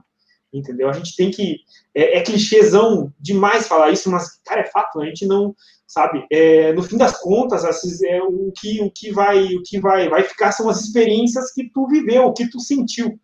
[0.54, 0.88] entendeu?
[0.88, 1.62] A gente tem que.
[1.96, 5.56] É, é clichêzão demais falar isso, mas, cara, é fato, a gente não.
[5.96, 6.28] Sabe?
[6.30, 7.64] É, no fim das contas,
[8.04, 11.70] é, o, que, o que, vai, o que vai, vai ficar são as experiências que
[11.70, 13.18] tu viveu, o que tu sentiu.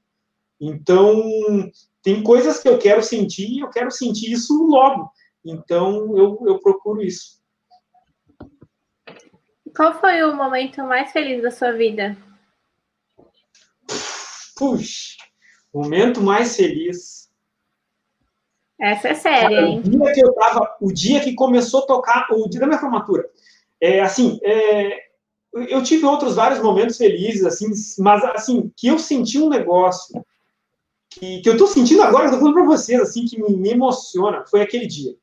[0.58, 1.22] Então,
[2.02, 5.12] tem coisas que eu quero sentir e eu quero sentir isso logo.
[5.44, 7.42] Então, eu, eu procuro isso.
[9.76, 12.16] Qual foi o momento mais feliz da sua vida?
[14.56, 15.18] Puxa,
[15.74, 17.21] momento mais feliz.
[18.82, 19.80] Essa é séria, hein?
[19.80, 22.80] O dia que eu tava, o dia que começou a tocar, o dia da minha
[22.80, 23.30] formatura.
[23.80, 24.98] É, assim, é,
[25.54, 27.68] eu tive outros vários momentos felizes, assim,
[28.00, 30.26] mas assim, que eu senti um negócio
[31.12, 33.70] que, que eu tô sentindo agora, eu tô falando pra vocês, assim, que me, me
[33.70, 35.14] emociona, foi aquele dia.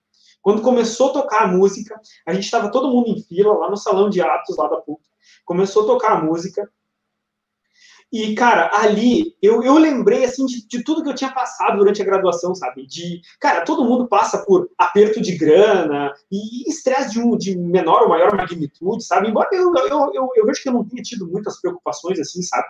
[0.41, 3.77] Quando começou a tocar a música, a gente estava todo mundo em fila lá no
[3.77, 5.03] salão de atos lá da PUC.
[5.45, 6.71] Começou a tocar a música.
[8.11, 12.01] E, cara, ali eu, eu lembrei, assim, de, de, tudo que eu tinha passado durante
[12.01, 12.87] a graduação, sabe?
[12.87, 18.05] De, cara, todo mundo passa por aperto de grana e estresse de, um, de menor
[18.05, 19.29] ou maior magnitude, sabe?
[19.29, 22.67] Embora eu, eu, eu, eu vejo que eu não tenha tido muitas preocupações, assim, sabe?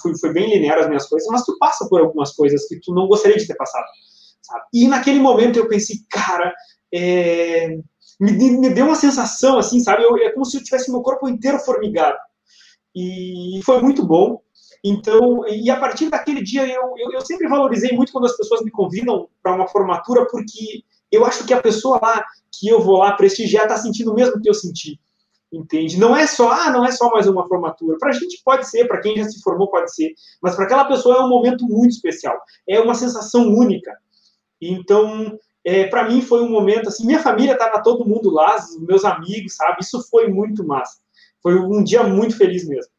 [0.00, 2.94] Fui, foi bem linear as minhas coisas, mas tu passa por algumas coisas que tu
[2.94, 3.86] não gostaria de ter passado,
[4.40, 4.64] sabe?
[4.72, 6.54] E naquele momento eu pensei, cara,
[6.94, 7.76] é,
[8.20, 10.04] me, me, deu uma sensação, assim, sabe?
[10.04, 12.18] Eu, é como se eu tivesse meu corpo inteiro formigado.
[12.94, 14.40] E foi muito bom.
[14.82, 18.62] Então, e a partir daquele dia, eu, eu, eu sempre valorizei muito quando as pessoas
[18.62, 22.98] me convidam para uma formatura, porque eu acho que a pessoa lá, que eu vou
[22.98, 24.98] lá prestigiar, está sentindo o mesmo que eu senti.
[25.52, 25.98] Entende?
[25.98, 27.98] Não é só, ah, não é só mais uma formatura.
[27.98, 30.84] Para a gente pode ser, para quem já se formou pode ser, mas para aquela
[30.84, 32.40] pessoa é um momento muito especial.
[32.68, 33.92] É uma sensação única.
[34.60, 39.04] Então, é, para mim foi um momento assim, minha família estava todo mundo lá, meus
[39.04, 39.78] amigos, sabe?
[39.80, 40.98] Isso foi muito massa.
[41.42, 42.92] Foi um dia muito feliz mesmo.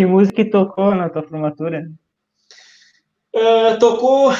[0.00, 1.92] Que música tocou na tua formatura?
[3.36, 4.30] Uh, tocou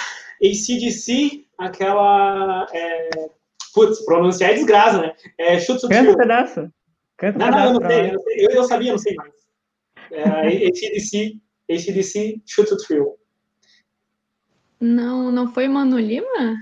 [0.42, 2.66] ACDC, aquela.
[2.72, 3.10] É...
[3.74, 5.12] Putz, pronunciar é desgraça, né?
[5.36, 6.72] É, Chute Canta um pedaço.
[7.18, 8.46] Canta não, pedaço não, eu não sei, eu, sei.
[8.46, 9.34] Eu, eu, sabia, não sei mais.
[10.10, 10.22] É,
[10.66, 11.38] ACDC,
[11.70, 13.18] ACDC, Shoot to Thrill.
[14.80, 16.56] Não, não foi Mano Lima?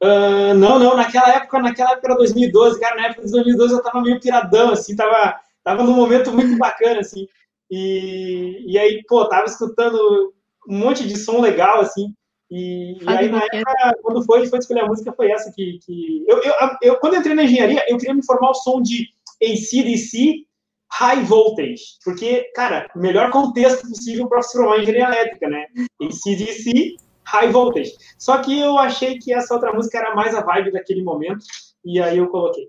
[0.00, 3.82] Uh, não, não, naquela época, naquela época era 2012, cara, na época de 2012 eu
[3.82, 7.26] tava meio piradão, assim, tava, tava num momento muito bacana, assim.
[7.70, 10.32] E, e aí, pô, tava escutando
[10.68, 12.14] um monte de som legal, assim.
[12.50, 15.78] E, e aí, na época, quando foi, foi escolher a música, foi essa que.
[15.84, 16.24] que...
[16.28, 16.52] Eu, eu,
[16.82, 19.08] eu, quando eu entrei na engenharia, eu queria me formar o som de
[19.42, 20.46] ACDC
[20.92, 25.66] High Voltage, porque, cara, melhor contexto possível para se formar em engenharia elétrica, né?
[26.00, 26.96] ACDC
[27.26, 27.92] High Voltage.
[28.18, 31.44] Só que eu achei que essa outra música era mais a vibe daquele momento,
[31.84, 32.68] e aí eu coloquei.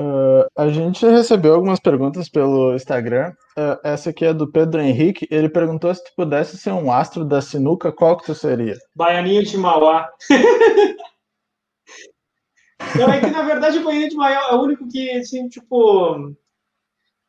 [0.00, 3.32] Uh, a gente recebeu algumas perguntas pelo Instagram.
[3.58, 5.26] Uh, essa aqui é do Pedro Henrique.
[5.28, 8.76] Ele perguntou se tu pudesse ser um astro da sinuca, qual que tu seria?
[8.94, 10.08] Baianinho de Mauá.
[12.96, 16.28] Não, é que na verdade o Baianinho de Mauá é o único que, assim, tipo.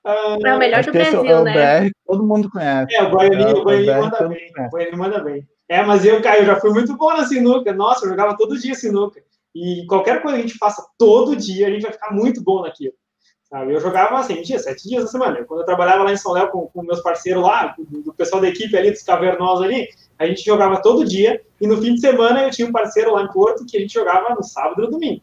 [0.05, 1.82] Uh, é o melhor do Brasil, é o né?
[1.82, 2.95] BR todo mundo conhece.
[2.95, 4.51] É, o Baianinho, é, o Baianinho manda bem.
[4.55, 5.47] O Baianinho manda bem.
[5.67, 7.74] É, mas eu, Caio, já fui muito bom na sinuca.
[7.74, 9.20] Nossa, eu jogava todo dia sinuca.
[9.56, 12.62] E qualquer coisa que a gente faça todo dia, a gente vai ficar muito bom
[12.62, 12.93] naquilo.
[13.50, 13.74] Sabe?
[13.74, 15.43] Eu jogava assim, dia, sete dias na semana.
[15.43, 18.47] Quando eu trabalhava lá em São Léo com, com meus parceiros lá, do, pessoal da
[18.47, 19.88] equipe ali, dos cavernosos ali,
[20.20, 21.41] a gente jogava todo dia.
[21.60, 23.93] E no fim de semana eu tinha um parceiro lá em Porto que a gente
[23.93, 25.22] jogava no sábado e no domingo.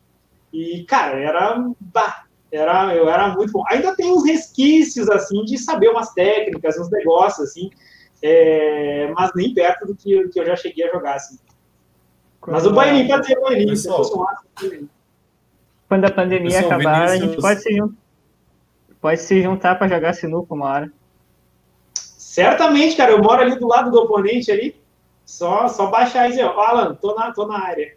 [0.52, 1.64] E, cara, era.
[1.80, 3.62] Bah, era eu era muito bom.
[3.68, 7.70] Ainda tem uns resquícios, assim, de saber umas técnicas, uns negócios, assim,
[8.22, 11.38] é, mas nem perto do que, que eu já cheguei a jogar, assim.
[12.46, 14.88] Mas o Baianinho pode ser o Baianinho, se fosse um
[15.88, 17.22] Quando a pandemia Pessoal, acabar, Vinícius...
[17.22, 17.96] a gente pode se, juntar,
[19.00, 20.92] pode se juntar para jogar sinuca uma hora.
[21.94, 24.76] Certamente, cara, eu moro ali do lado do oponente ali.
[25.24, 26.60] Só, só baixar aí, ó.
[26.60, 27.96] Alan, tô na, tô na área.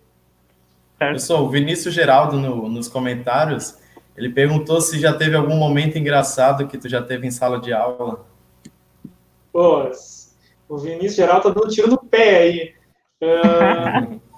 [0.97, 3.77] Pessoal, o Vinícius Geraldo no, nos comentários,
[4.17, 7.71] ele perguntou se já teve algum momento engraçado que tu já teve em sala de
[7.71, 8.25] aula.
[9.53, 9.91] Pô,
[10.67, 12.73] o Vinícius Geraldo tá dando tiro no pé aí.
[13.21, 14.19] Uh,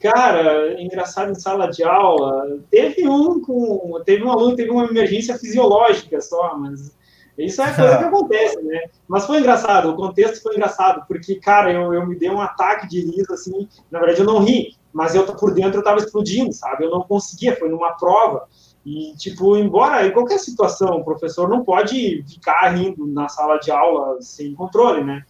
[0.00, 4.00] Cara, engraçado em sala de aula, teve um com.
[4.04, 6.96] Teve um aluno que teve uma emergência fisiológica só, mas
[7.36, 8.80] isso é coisa que acontece, né?
[9.06, 12.88] Mas foi engraçado, o contexto foi engraçado, porque, cara, eu, eu me dei um ataque
[12.88, 16.52] de riso, assim, na verdade eu não ri, mas eu por dentro eu tava explodindo,
[16.52, 16.84] sabe?
[16.84, 18.48] Eu não conseguia, foi numa prova.
[18.84, 23.70] E, tipo, embora em qualquer situação, o professor não pode ficar rindo na sala de
[23.70, 25.24] aula sem controle, né?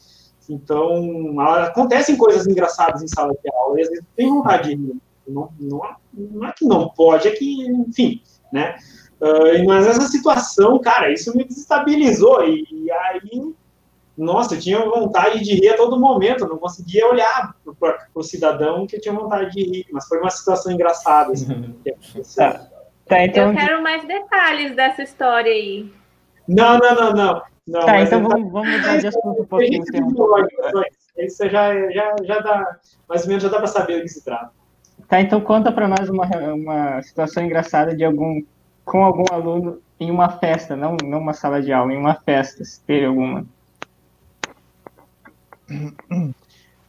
[0.50, 4.96] Então, acontecem coisas engraçadas em sala de aula, e às vezes tem vontade de rir.
[5.28, 5.80] Não, não,
[6.12, 8.20] não é que não pode, é que, enfim,
[8.52, 8.76] né?
[9.20, 12.42] Uh, mas essa situação, cara, isso me desestabilizou.
[12.48, 13.54] E, e, aí,
[14.18, 18.22] nossa, eu tinha vontade de rir a todo momento, eu não conseguia olhar para o
[18.24, 19.86] cidadão que eu tinha vontade de rir.
[19.92, 21.32] Mas foi uma situação engraçada.
[21.32, 21.76] Assim,
[22.34, 22.66] tá.
[23.06, 23.50] Tá, então...
[23.50, 25.92] Eu quero mais detalhes dessa história aí.
[26.50, 27.42] Não, não, não, não.
[27.68, 29.84] Não, tá, então vamos, vamos mudar de assunto um pouquinho.
[31.16, 32.76] Isso já, já, já dá,
[33.08, 34.50] mais ou menos já dá para saber do que se trata.
[35.08, 38.42] Tá, então conta para nós uma, uma situação engraçada de algum
[38.84, 42.64] com algum aluno em uma festa, não, não uma sala de aula, em uma festa,
[42.64, 43.46] se teve alguma.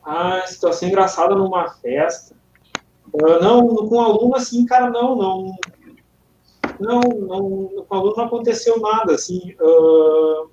[0.03, 2.35] Ah, situação engraçada numa festa.
[3.13, 5.55] Uh, não, com aluno assim, cara, não, não.
[6.81, 9.55] Não, não, com aluno não aconteceu nada, assim.
[9.59, 10.49] Uh,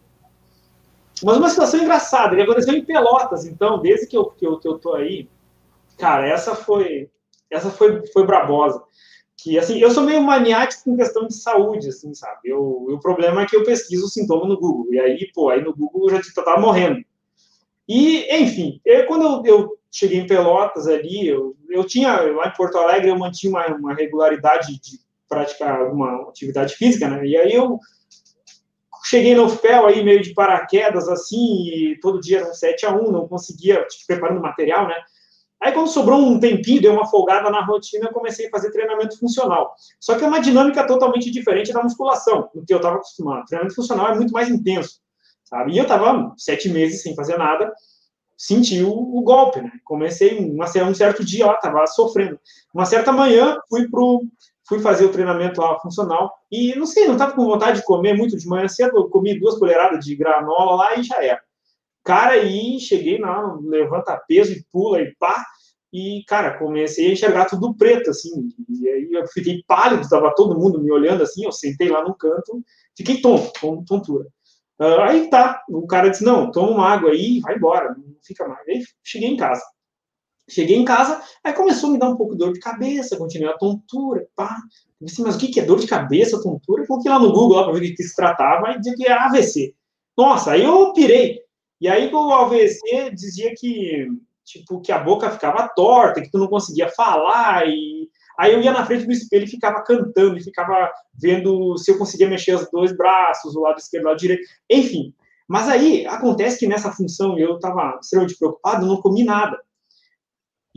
[1.23, 4.69] mas uma situação engraçada, que aconteceu em Pelotas, então, desde que eu, que eu, que
[4.69, 5.29] eu tô aí,
[5.97, 7.11] cara, essa foi,
[7.51, 8.83] essa foi, foi brabosa.
[9.37, 12.51] Que, assim, eu sou meio maniático com questão de saúde, assim, sabe?
[12.51, 15.63] Eu, o problema é que eu pesquiso o sintoma no Google, e aí, pô, aí
[15.63, 17.03] no Google eu já tava morrendo.
[17.89, 22.57] E, enfim, eu, quando eu, eu, cheguei em Pelotas ali, eu, eu tinha, lá em
[22.57, 27.27] Porto Alegre, eu mantinha uma, uma regularidade de praticar alguma atividade física, né?
[27.27, 27.79] E aí eu
[29.05, 32.93] cheguei no FEL aí meio de paraquedas, assim, e todo dia era um 7 a
[32.95, 34.97] 1 não conseguia, tipo, preparando material, né?
[35.61, 39.19] Aí, quando sobrou um tempinho, deu uma folgada na rotina, eu comecei a fazer treinamento
[39.19, 39.75] funcional.
[39.99, 43.45] Só que é uma dinâmica totalmente diferente da musculação, do que eu estava acostumado.
[43.47, 45.01] Treinamento funcional é muito mais intenso,
[45.45, 45.73] sabe?
[45.73, 47.73] E eu estava sete meses sem fazer nada,
[48.37, 49.73] senti o, o golpe, né?
[49.85, 52.39] Comecei uma, um certo dia lá, estava sofrendo.
[52.73, 54.23] Uma certa manhã, fui pro
[54.69, 58.15] fui fazer o treinamento lá funcional e não sei, não estava com vontade de comer
[58.15, 61.43] muito de manhã cedo, eu comi duas colheradas de granola lá e já era.
[62.05, 65.45] Cara, aí cheguei lá, levanta peso e pula e pá,
[65.93, 70.59] e cara, comecei a enxergar tudo preto assim, e aí eu fiquei pálido, estava todo
[70.59, 72.63] mundo me olhando assim, eu sentei lá no canto,
[72.97, 73.53] fiquei tonto,
[73.87, 74.27] tontura.
[74.81, 78.47] Uh, aí tá, o cara disse: "Não, toma uma água aí, vai embora, não fica
[78.47, 78.67] mais".
[78.69, 79.63] Aí cheguei em casa.
[80.49, 83.53] Cheguei em casa, aí começou a me dar um pouco de dor de cabeça, continuei
[83.53, 84.57] a tontura, pá.
[85.01, 86.87] Disse, mas o que é dor de cabeça, tontura?
[86.87, 89.75] Coloquei lá no Google para ver o que se tratava e dizia que era AVC.
[90.17, 91.41] Nossa, aí eu pirei.
[91.81, 94.09] E aí o AVC dizia que,
[94.45, 98.71] tipo, que a boca ficava torta, que tu não conseguia falar e Aí eu ia
[98.71, 102.71] na frente do espelho e ficava cantando, e ficava vendo se eu conseguia mexer os
[102.71, 105.13] dois braços, o lado esquerdo, o lado direito, enfim.
[105.49, 109.59] Mas aí acontece que nessa função eu estava extremamente preocupado, não comi nada.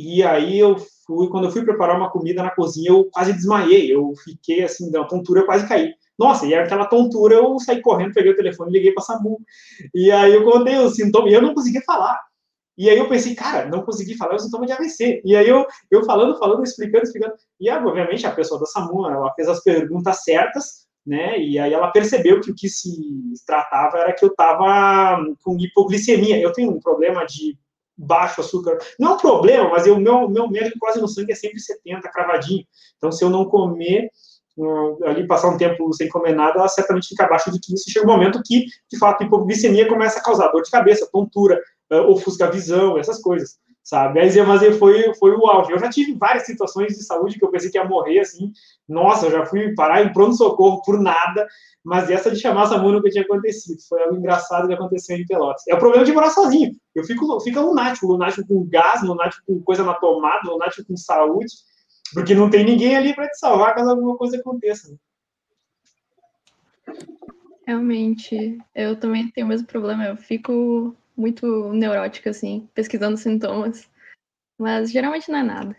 [0.01, 3.93] E aí eu fui, quando eu fui preparar uma comida na cozinha, eu quase desmaiei.
[3.93, 5.93] Eu fiquei assim, da tontura, eu quase caí.
[6.17, 9.39] Nossa, e aquela tontura, eu saí correndo, peguei o telefone liguei para SAMU.
[9.93, 12.19] E aí eu contei os sintomas e eu não conseguia falar.
[12.77, 15.21] E aí eu pensei, cara, não consegui falar o sintoma de AVC.
[15.23, 17.35] E aí eu, eu falando, falando, explicando, explicando.
[17.59, 21.39] E obviamente a pessoa da SAMU, ela fez as perguntas certas, né?
[21.39, 22.91] E aí ela percebeu que o que se
[23.45, 26.39] tratava era que eu estava com hipoglicemia.
[26.39, 27.57] Eu tenho um problema de
[28.01, 28.77] baixo açúcar.
[28.99, 32.09] Não é um problema, mas o meu, meu médio quase no sangue é sempre 70,
[32.09, 32.65] cravadinho.
[32.97, 34.09] Então, se eu não comer,
[34.57, 37.91] uh, ali passar um tempo sem comer nada, ela certamente fica abaixo de 15.
[37.91, 41.61] Chega um momento que, de fato, a hipoglicemia começa a causar dor de cabeça, tontura,
[41.91, 44.19] uh, ofusca a visão, essas coisas, sabe?
[44.19, 45.71] Aí, mas foi, foi o auge.
[45.71, 48.51] Eu já tive várias situações de saúde que eu pensei que ia morrer, assim.
[48.87, 51.47] Nossa, eu já fui parar em pronto-socorro por nada,
[51.83, 53.79] mas essa de chamar SAMU nunca tinha acontecido.
[53.87, 55.63] Foi algo engraçado que aconteceu em Pelotas.
[55.67, 56.71] É o problema de morar sozinho.
[56.93, 61.53] Eu fico, fico lunático, lunático com gás, lunático com coisa na tomada, lunático com saúde,
[62.13, 64.95] porque não tem ninguém ali para te salvar caso alguma coisa aconteça.
[67.65, 70.05] Realmente, eu também tenho o mesmo problema.
[70.05, 73.87] Eu fico muito neurótica, assim, pesquisando sintomas,
[74.59, 75.77] mas geralmente não é nada.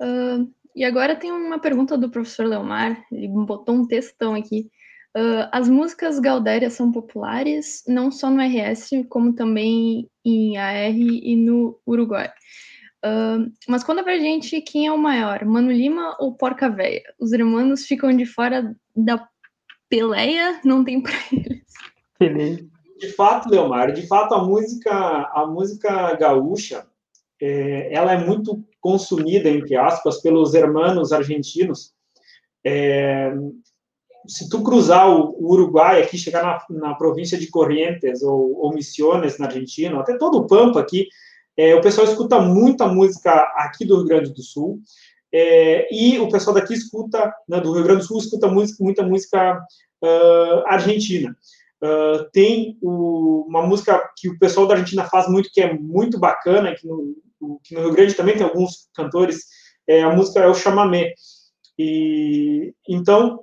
[0.00, 4.70] Uh, e agora tem uma pergunta do professor Leomar, ele botou um textão aqui.
[5.16, 11.36] Uh, as músicas Galdéria são populares, não só no RS, como também em AR e
[11.36, 12.32] no Uruguai.
[13.04, 17.02] Uh, mas conta pra gente quem é o maior, Mano Lima ou Porca Véia?
[17.20, 19.28] Os irmãos ficam de fora da
[19.90, 21.62] peleia, não tem pra eles.
[23.02, 24.92] De fato, Leomar, de fato a música,
[25.34, 26.86] a música gaúcha,
[27.40, 31.92] é, ela é muito consumida, entre aspas, pelos hermanos argentinos.
[32.64, 33.32] É,
[34.28, 39.36] se tu cruzar o, Uruguai aqui, chegar na, na, província de Corrientes ou, ou Misiones,
[39.36, 41.08] na Argentina, até todo o Pampa aqui,
[41.56, 44.80] é, o pessoal escuta muita música aqui do Rio Grande do Sul,
[45.34, 49.02] é, e o pessoal daqui escuta, né, do Rio Grande do Sul, escuta música, muita
[49.02, 49.58] música
[50.04, 51.36] uh, argentina.
[51.82, 56.16] Uh, tem o, uma música que o pessoal da Argentina faz muito, que é muito
[56.18, 57.16] bacana, que no,
[57.64, 59.46] que no Rio Grande também tem alguns cantores,
[59.88, 61.12] é, a música é o chamamé.
[61.76, 63.40] E, então,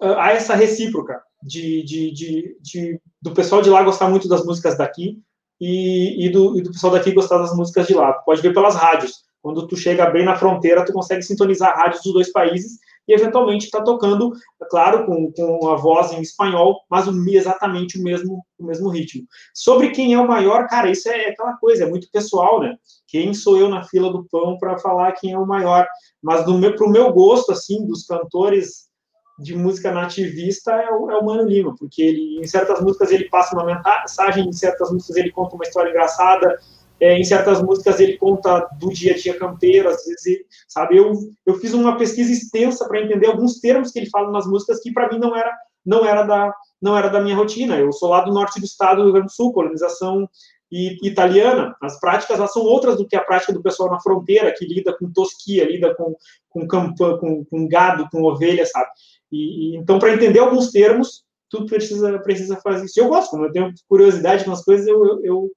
[0.00, 4.78] há essa recíproca de, de, de, de, do pessoal de lá gostar muito das músicas
[4.78, 5.20] daqui
[5.60, 8.12] e, e, do, e do pessoal daqui gostar das músicas de lá.
[8.14, 9.24] pode ver pelas rádios.
[9.42, 13.64] Quando tu chega bem na fronteira, tu consegue sintonizar rádios dos dois países e eventualmente
[13.64, 18.64] está tocando, é claro, com, com a voz em espanhol, mas exatamente o mesmo, o
[18.64, 19.26] mesmo ritmo.
[19.54, 22.76] Sobre quem é o maior, cara, isso é aquela coisa, é muito pessoal, né?
[23.08, 25.86] Quem sou eu na fila do pão para falar quem é o maior?
[26.22, 28.92] Mas para o meu gosto, assim, dos cantores
[29.38, 33.28] de música nativista é o, é o Mano Lima, porque ele, em certas músicas ele
[33.28, 36.58] passa uma mensagem, em certas músicas ele conta uma história engraçada,
[37.02, 40.96] é, em certas músicas ele conta do dia a dia campeiro, às vezes, ele, sabe,
[40.96, 41.12] eu,
[41.44, 44.92] eu fiz uma pesquisa extensa para entender alguns termos que ele fala nas músicas que
[44.92, 45.52] para mim não era
[45.84, 47.76] não era da não era da minha rotina.
[47.76, 50.28] Eu sou lá do norte do estado do Rio Grande do Sul, colonização
[50.70, 51.74] italiana.
[51.82, 54.96] As práticas lá são outras do que a prática do pessoal na fronteira, que lida
[54.96, 56.14] com tosquia, lida com,
[56.48, 58.88] com, campa, com, com gado, com ovelha, sabe?
[59.30, 62.98] E, e então, para entender alguns termos, tu precisa, precisa fazer isso.
[62.98, 65.50] Eu gosto, como eu tenho curiosidade com as coisas, eu, eu, eu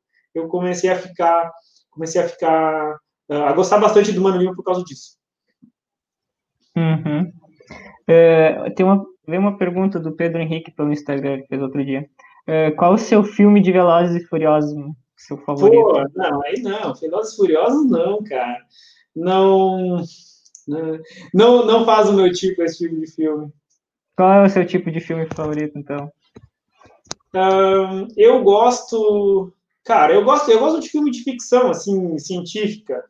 [0.48, 1.52] comecei a ficar,
[1.90, 2.98] comecei a ficar,
[3.30, 5.18] a gostar bastante do Mano Lima por causa disso.
[6.76, 7.32] Uhum.
[8.08, 12.08] É, tem uma, veio uma pergunta do Pedro Henrique pelo Instagram, que fez outro dia.
[12.46, 14.76] É, qual o seu filme de Velozes e Furiosos,
[15.18, 15.82] seu favorito?
[15.82, 18.58] Pô, não, aí não, Velozes e Furiosos não, cara.
[19.16, 20.04] Não,
[21.34, 23.52] não, não faz o meu tipo esse tipo de filme.
[24.16, 26.12] Qual é o seu tipo de filme favorito, então?
[28.16, 29.52] Eu gosto.
[29.86, 33.04] Cara, eu gosto, eu gosto de filme de ficção, assim, científica.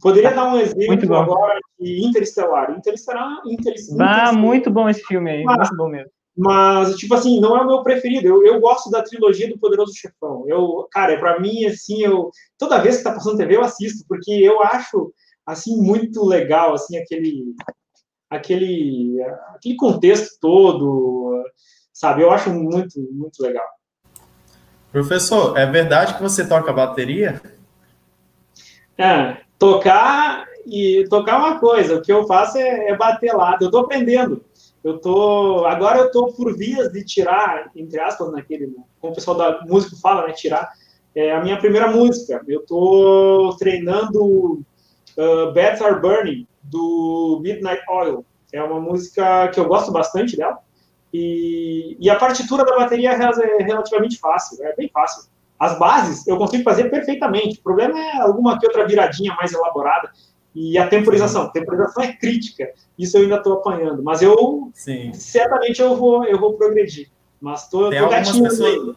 [0.00, 2.70] Poderia dar um exemplo agora de Interestelar.
[2.70, 4.28] Interestelar, Interestelar.
[4.28, 6.10] Ah, muito bom esse filme aí, mas, muito bom mesmo.
[6.36, 8.26] Mas, tipo assim, não é o meu preferido.
[8.26, 10.44] Eu, eu gosto da trilogia do Poderoso Chefão.
[10.46, 14.30] Eu, cara, para mim, assim, eu toda vez que tá passando TV eu assisto, porque
[14.30, 15.12] eu acho
[15.44, 17.54] assim muito legal, assim, aquele
[18.30, 19.20] aquele,
[19.54, 21.44] aquele contexto todo,
[21.92, 22.22] sabe?
[22.22, 23.66] Eu acho muito, muito legal.
[24.92, 27.40] Professor, é verdade que você toca bateria?
[28.98, 33.56] É, tocar e tocar uma coisa, o que eu faço é, é bater lá.
[33.60, 34.44] Eu estou aprendendo.
[34.84, 39.36] Eu tô agora eu tô por vias de tirar, entre aspas, naquele, como o pessoal
[39.36, 40.68] da música fala, né, tirar
[41.14, 42.42] é, a minha primeira música.
[42.46, 44.62] Eu estou treinando
[45.16, 48.24] uh, Bats Are Burning, do Midnight Oil.
[48.52, 50.58] É uma música que eu gosto bastante dela.
[51.12, 55.30] E, e a partitura da bateria é relativamente fácil, é bem fácil.
[55.58, 57.58] As bases eu consigo fazer perfeitamente.
[57.60, 60.10] O problema é alguma que outra viradinha mais elaborada.
[60.54, 61.42] E a temporização.
[61.44, 62.70] A temporização é crítica.
[62.98, 64.02] Isso eu ainda estou apanhando.
[64.02, 65.12] Mas eu, Sim.
[65.12, 67.10] certamente, eu vou, eu vou progredir.
[67.40, 68.96] Mas estou gatinhando pessoas,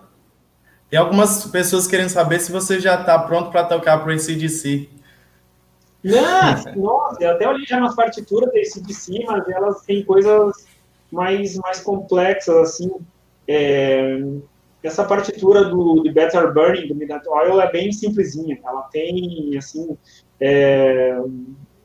[0.90, 4.90] Tem algumas pessoas querendo saber se você já está pronto para tocar para o ACDC.
[6.04, 6.22] Não,
[6.76, 10.68] nossa, eu até olhei já nas partituras do ACDC, mas elas têm coisas
[11.16, 12.92] mais, mais complexas, assim.
[13.48, 14.20] É,
[14.84, 18.60] essa partitura do, do Better Burning, do Midnight Oil, é bem simplesinha.
[18.64, 19.98] Ela tem, assim,
[20.40, 21.18] é,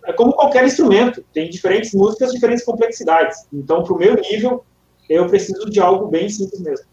[0.05, 3.47] é como qualquer instrumento, tem diferentes músicas, diferentes complexidades.
[3.53, 4.65] Então, para o meu nível,
[5.09, 6.87] eu preciso de algo bem simples mesmo.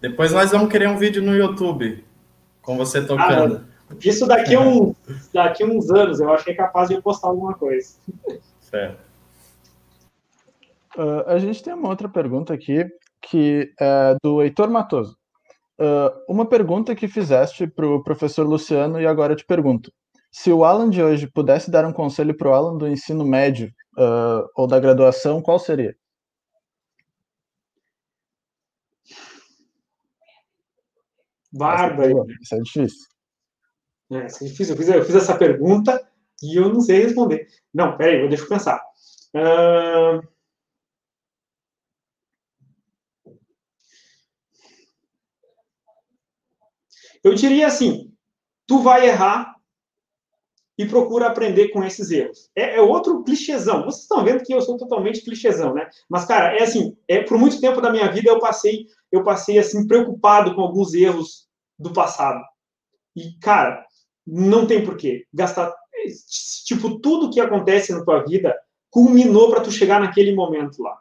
[0.00, 2.04] Depois nós vamos querer um vídeo no YouTube
[2.62, 3.64] com você tocando.
[3.90, 4.94] Ah, isso daqui, um,
[5.32, 7.94] daqui uns anos, eu acho que é capaz de postar alguma coisa.
[8.60, 9.07] Certo.
[10.98, 12.84] Uh, a gente tem uma outra pergunta aqui,
[13.22, 15.16] que é do Heitor Matoso.
[15.80, 19.92] Uh, uma pergunta que fizeste para o professor Luciano e agora eu te pergunto.
[20.32, 23.68] Se o Alan de hoje pudesse dar um conselho para o Alan do ensino médio
[23.96, 25.94] uh, ou da graduação, qual seria?
[31.52, 32.26] Bárbaro.
[32.42, 33.06] Isso é difícil.
[34.10, 34.74] É, isso é difícil.
[34.74, 36.04] Eu fiz, eu fiz, essa pergunta
[36.42, 37.46] e eu não sei responder.
[37.72, 38.82] Não, peraí, deixa eu pensar.
[39.32, 40.37] Uh...
[47.28, 48.10] Eu diria assim:
[48.66, 49.54] tu vai errar
[50.78, 52.48] e procura aprender com esses erros.
[52.56, 53.84] É, é, outro clichêzão.
[53.84, 55.90] Vocês estão vendo que eu sou totalmente clichêzão, né?
[56.08, 59.58] Mas, cara, é assim, é, por muito tempo da minha vida eu passei, eu passei,
[59.58, 61.48] assim, preocupado com alguns erros
[61.78, 62.40] do passado.
[63.14, 63.84] E, cara,
[64.26, 65.74] não tem porquê gastar...
[66.64, 68.56] Tipo, tudo que acontece na tua vida
[68.88, 70.96] culminou para tu chegar naquele momento lá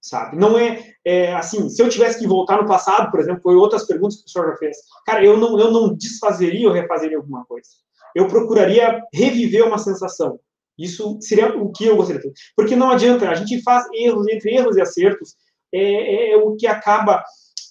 [0.00, 0.36] sabe?
[0.36, 3.86] Não é, é, assim, se eu tivesse que voltar no passado, por exemplo, foi outras
[3.86, 4.76] perguntas que o senhor já fez.
[5.04, 7.68] Cara, eu não, eu não desfazeria ou refazeria alguma coisa.
[8.14, 10.40] Eu procuraria reviver uma sensação.
[10.78, 12.40] Isso seria o que eu gostaria de fazer.
[12.56, 15.34] Porque não adianta, a gente faz erros, entre erros e acertos,
[15.72, 17.22] é, é, é o que acaba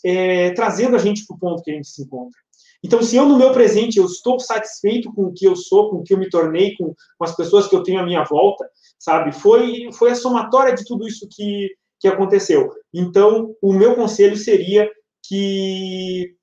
[0.05, 2.37] é, trazendo a gente para o ponto que a gente se encontra.
[2.83, 5.97] Então, se eu no meu presente eu estou satisfeito com o que eu sou, com
[5.97, 8.69] o que eu me tornei, com, com as pessoas que eu tenho à minha volta,
[8.97, 9.33] sabe?
[9.33, 11.69] Foi, foi a somatória de tudo isso que,
[11.99, 12.71] que aconteceu.
[12.93, 14.89] Então, o meu conselho seria
[15.23, 16.35] que,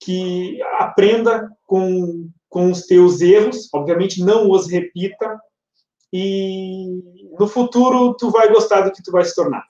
[0.00, 5.38] que aprenda com, com os teus erros, obviamente não os repita,
[6.12, 7.02] e
[7.38, 9.64] no futuro tu vai gostar do que tu vai se tornar.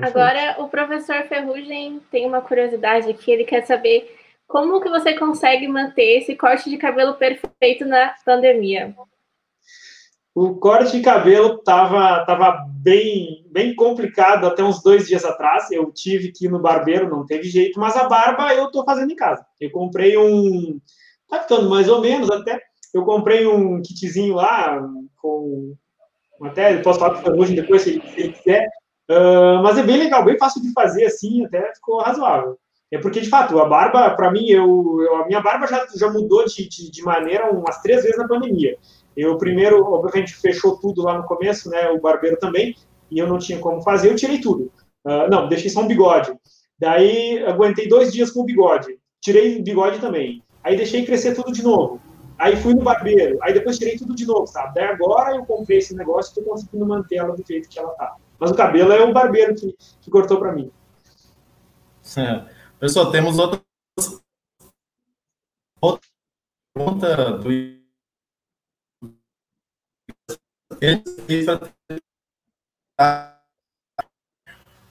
[0.00, 4.16] Agora, o professor Ferrugem tem uma curiosidade aqui, ele quer saber
[4.46, 8.94] como que você consegue manter esse corte de cabelo perfeito na pandemia?
[10.34, 15.70] O corte de cabelo estava tava bem, bem complicado até uns dois dias atrás.
[15.70, 19.12] Eu tive que ir no barbeiro, não teve jeito, mas a barba eu estou fazendo
[19.12, 19.44] em casa.
[19.60, 20.80] Eu comprei um.
[21.28, 22.60] Tá ficando mais ou menos até.
[22.94, 24.82] Eu comprei um kitzinho lá,
[25.20, 25.74] com.
[26.42, 28.66] Até posso falar para o depois, se ele, se ele quiser.
[29.10, 32.58] Uh, mas é bem legal, bem fácil de fazer assim, até ficou razoável.
[32.90, 36.10] É porque, de fato, a barba, para mim, eu, eu, a minha barba já, já
[36.10, 38.76] mudou de, de, de maneira umas três vezes na pandemia.
[39.16, 41.88] Eu primeiro, obviamente, fechou tudo lá no começo, né?
[41.90, 42.76] O barbeiro também,
[43.10, 44.72] e eu não tinha como fazer, eu tirei tudo.
[45.04, 46.32] Uh, não, deixei só um bigode.
[46.78, 50.42] Daí aguentei dois dias com o bigode, tirei o bigode também.
[50.64, 52.00] Aí deixei crescer tudo de novo.
[52.38, 54.74] Aí fui no barbeiro, aí depois tirei tudo de novo, sabe?
[54.74, 57.90] Daí agora eu comprei esse negócio e estou conseguindo manter ela do jeito que ela
[57.90, 58.16] tá.
[58.38, 60.72] Mas o cabelo é o barbeiro que, que cortou para mim.
[62.80, 63.60] Pessoal, temos outra
[65.80, 66.08] outra
[66.74, 67.52] pergunta do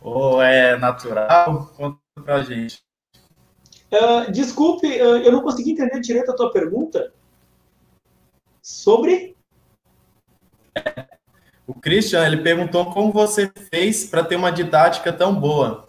[0.01, 1.67] ou é natural?
[1.75, 2.81] Conta pra gente.
[3.91, 7.13] Uh, desculpe, uh, eu não consegui entender direito a tua pergunta.
[8.61, 9.35] Sobre?
[11.67, 15.87] O Christian, ele perguntou como você fez para ter uma didática tão boa.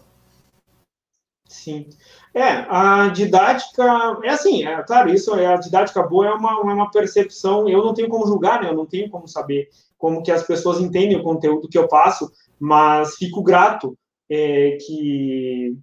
[1.47, 1.89] Sim.
[2.35, 3.85] É, a didática,
[4.25, 7.85] é assim, é claro, isso é a didática boa é uma, é uma percepção, eu
[7.85, 9.69] não tenho como julgar, né, eu não tenho como saber
[10.03, 12.29] como que as pessoas entendem o conteúdo que eu passo,
[12.59, 13.97] mas fico grato
[14.29, 15.77] é, que,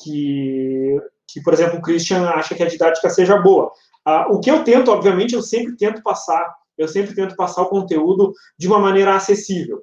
[0.00, 0.98] que,
[1.28, 3.70] que, por exemplo, o Christian acha que a didática seja boa.
[4.02, 7.68] Ah, o que eu tento, obviamente, eu sempre tento passar, eu sempre tento passar o
[7.68, 9.82] conteúdo de uma maneira acessível.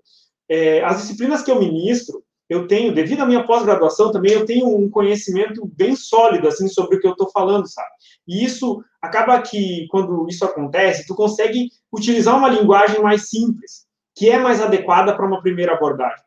[0.49, 4.67] É, as disciplinas que eu ministro, eu tenho, devido à minha pós-graduação também, eu tenho
[4.67, 7.89] um conhecimento bem sólido, assim, sobre o que eu estou falando, sabe?
[8.27, 13.85] E isso acaba que, quando isso acontece, tu consegue utilizar uma linguagem mais simples,
[14.15, 16.23] que é mais adequada para uma primeira abordagem.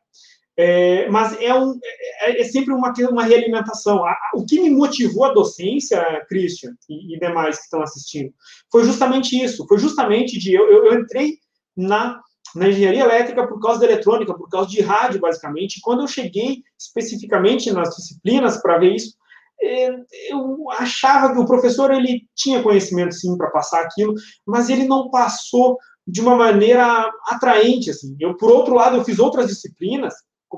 [0.57, 1.79] É, mas é, um,
[2.21, 4.03] é, é, sempre uma, uma realimentação.
[4.35, 8.33] O que me motivou a docência, Christian e, e demais que estão assistindo,
[8.71, 9.67] foi justamente isso.
[9.67, 11.39] Foi justamente de eu, eu, eu entrei
[11.77, 12.21] na
[12.55, 15.81] na engenharia elétrica por causa da eletrônica, por causa de rádio, basicamente.
[15.81, 19.15] quando eu cheguei especificamente nas disciplinas para ver isso,
[19.63, 19.91] é,
[20.29, 24.15] eu achava que o professor ele tinha conhecimento sim para passar aquilo,
[24.47, 28.17] mas ele não passou de uma maneira atraente assim.
[28.19, 30.15] Eu por outro lado eu fiz outras disciplinas,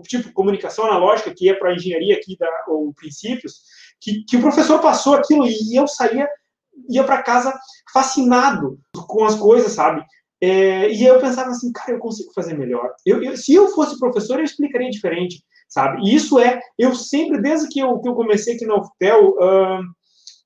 [0.09, 3.61] tipo comunicação analógica que é para engenharia aqui da ou princípios,
[4.01, 6.27] que, que o professor passou aquilo e eu saía
[6.89, 7.57] ia para casa
[7.93, 10.05] fascinado com as coisas, sabe?
[10.45, 12.93] É, e eu pensava assim, cara, eu consigo fazer melhor.
[13.07, 16.03] Eu, eu, se eu fosse professor, eu explicaria diferente, sabe?
[16.03, 19.81] E isso é, eu sempre, desde que eu, que eu comecei aqui na UFPEL, uh,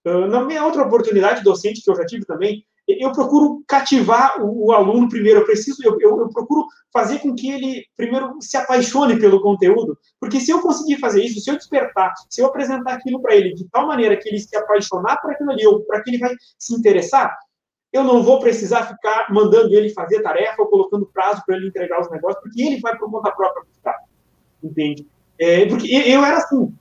[0.09, 4.69] uh, na minha outra oportunidade docente que eu já tive também, eu procuro cativar o,
[4.69, 8.57] o aluno primeiro, eu preciso, eu, eu, eu, procuro fazer com que ele primeiro se
[8.57, 12.95] apaixone pelo conteúdo, porque se eu conseguir fazer isso, se eu despertar, se eu apresentar
[12.95, 16.03] aquilo para ele de tal maneira que ele se apaixonar por aquilo ali, ou para
[16.03, 17.37] que ele vai se interessar,
[17.93, 22.01] eu não vou precisar ficar mandando ele fazer tarefa ou colocando prazo para ele entregar
[22.01, 23.97] os negócios, porque ele vai por conta própria buscar.
[24.63, 25.07] Entende?
[25.39, 26.73] É, porque eu era assim.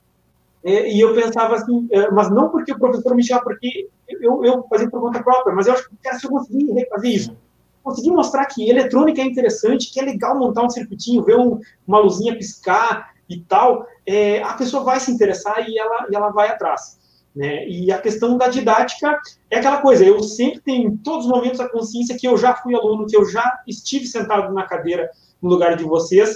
[0.64, 4.44] É, e eu pensava assim, é, mas não porque o professor me chamava, porque eu,
[4.44, 7.36] eu fazia por conta própria, mas eu acho que se eu conseguir refazer isso,
[7.82, 12.00] conseguir mostrar que eletrônica é interessante, que é legal montar um circuitinho, ver um, uma
[12.00, 16.48] luzinha piscar e tal, é, a pessoa vai se interessar e ela, e ela vai
[16.48, 16.98] atrás.
[17.34, 17.68] Né?
[17.68, 19.18] E a questão da didática
[19.50, 22.54] é aquela coisa, eu sempre tenho em todos os momentos a consciência que eu já
[22.54, 25.10] fui aluno, que eu já estive sentado na cadeira
[25.40, 26.34] no lugar de vocês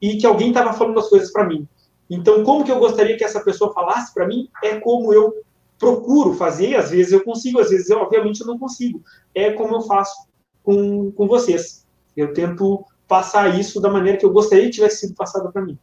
[0.00, 1.68] e que alguém estava falando as coisas para mim.
[2.08, 5.32] Então, como que eu gostaria que essa pessoa falasse para mim é como eu
[5.78, 9.02] procuro fazer, às vezes eu consigo, às vezes, eu, obviamente, eu não consigo.
[9.34, 10.28] É como eu faço
[10.62, 11.86] com, com vocês.
[12.16, 15.78] Eu tento passar isso da maneira que eu gostaria que tivesse sido passado para mim.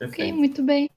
[0.00, 0.90] Ok, muito bem.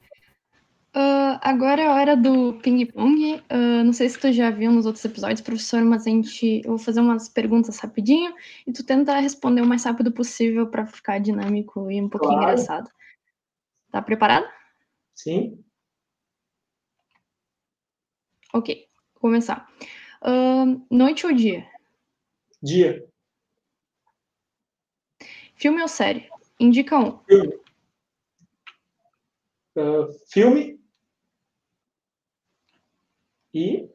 [0.97, 3.35] Uh, agora é a hora do ping-pong.
[3.35, 6.63] Uh, não sei se tu já viu nos outros episódios, professor, mas a gente.
[6.65, 8.33] Eu vou fazer umas perguntas rapidinho
[8.65, 12.53] e tu tenta responder o mais rápido possível para ficar dinâmico e um pouquinho claro.
[12.53, 12.89] engraçado.
[13.91, 14.47] Tá preparado?
[15.13, 15.63] Sim.
[18.51, 19.69] Ok, vou começar.
[20.23, 21.69] Uh, noite ou dia?
[22.63, 23.07] Dia.
[25.53, 26.27] Filme ou série?
[26.59, 27.19] Indica um.
[27.19, 27.59] Filme.
[30.31, 30.86] filme
[33.57, 33.89] e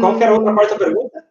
[0.00, 1.24] qual que era a outra quarta pergunta?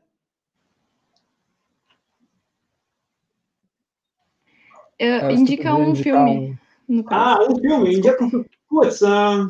[5.01, 6.57] Uh, indica um filme.
[6.87, 7.03] Um.
[7.07, 7.95] Ah, um filme.
[7.95, 8.49] Indica um filme.
[8.69, 9.49] Putz, um,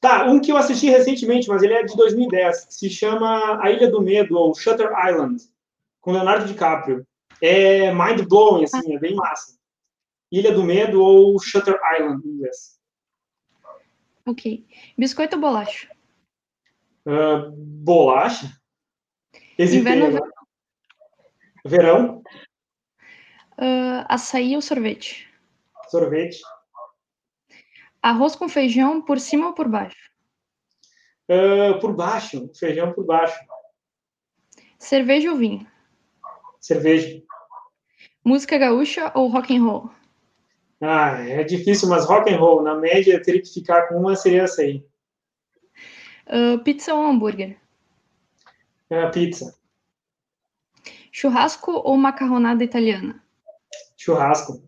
[0.00, 2.66] tá, um que eu assisti recentemente, mas ele é de 2010.
[2.70, 5.42] Se chama A Ilha do Medo, ou Shutter Island,
[6.00, 7.06] com Leonardo DiCaprio.
[7.40, 9.56] É mind-blowing, assim, é bem massa.
[10.32, 12.80] Ilha do Medo ou Shutter Island, em inglês.
[14.26, 14.66] Ok.
[14.98, 15.88] Biscoito ou bolacha?
[17.06, 18.50] Uh, bolacha.
[19.56, 20.30] Inverno verão?
[21.64, 22.22] Verão.
[23.58, 25.26] Uh, açaí ou sorvete?
[25.88, 26.40] Sorvete.
[28.02, 30.10] Arroz com feijão por cima ou por baixo?
[31.28, 32.50] Uh, por baixo.
[32.58, 33.38] Feijão por baixo.
[34.78, 35.66] Cerveja ou vinho?
[36.60, 37.22] Cerveja.
[38.24, 39.90] Música gaúcha ou rock and roll?
[40.80, 42.62] Ah, é difícil, mas rock and roll.
[42.62, 44.84] Na média, teria que ficar com uma, seria essa aí.
[46.26, 47.56] Uh, pizza ou hambúrguer?
[48.90, 49.56] É, pizza.
[51.12, 53.22] Churrasco ou macarronada italiana?
[53.96, 54.62] Churrasco.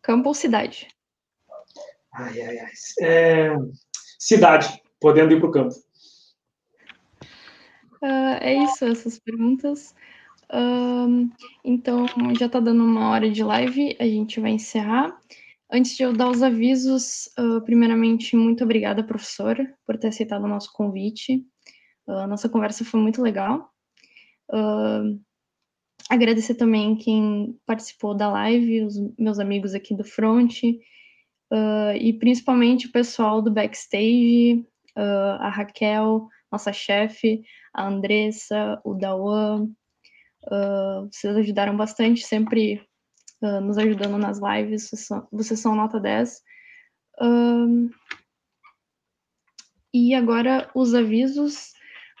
[0.00, 0.88] Campo ou cidade?
[2.12, 2.72] Ai, ai, ai.
[3.00, 3.56] É...
[4.18, 5.74] Cidade, podendo ir para o campo.
[8.02, 9.94] Uh, é isso, essas perguntas.
[10.50, 11.28] Uh,
[11.64, 12.06] então,
[12.38, 15.20] já está dando uma hora de live, a gente vai encerrar.
[15.70, 20.48] Antes de eu dar os avisos, uh, primeiramente, muito obrigada, professora, por ter aceitado o
[20.48, 21.44] nosso convite.
[22.06, 23.70] Uh, nossa conversa foi muito legal.
[24.50, 25.20] Uh,
[26.08, 32.92] agradecer também quem participou da live, os meus amigos aqui do front, e principalmente o
[32.92, 37.42] pessoal do backstage, a Raquel, nossa chefe,
[37.74, 39.68] a Andressa, o Dawan.
[41.10, 42.86] vocês ajudaram bastante, sempre
[43.42, 46.42] uh, nos ajudando nas lives, vocês são, vocês são nota 10.
[47.20, 47.90] Uh,
[49.92, 51.72] e agora os avisos.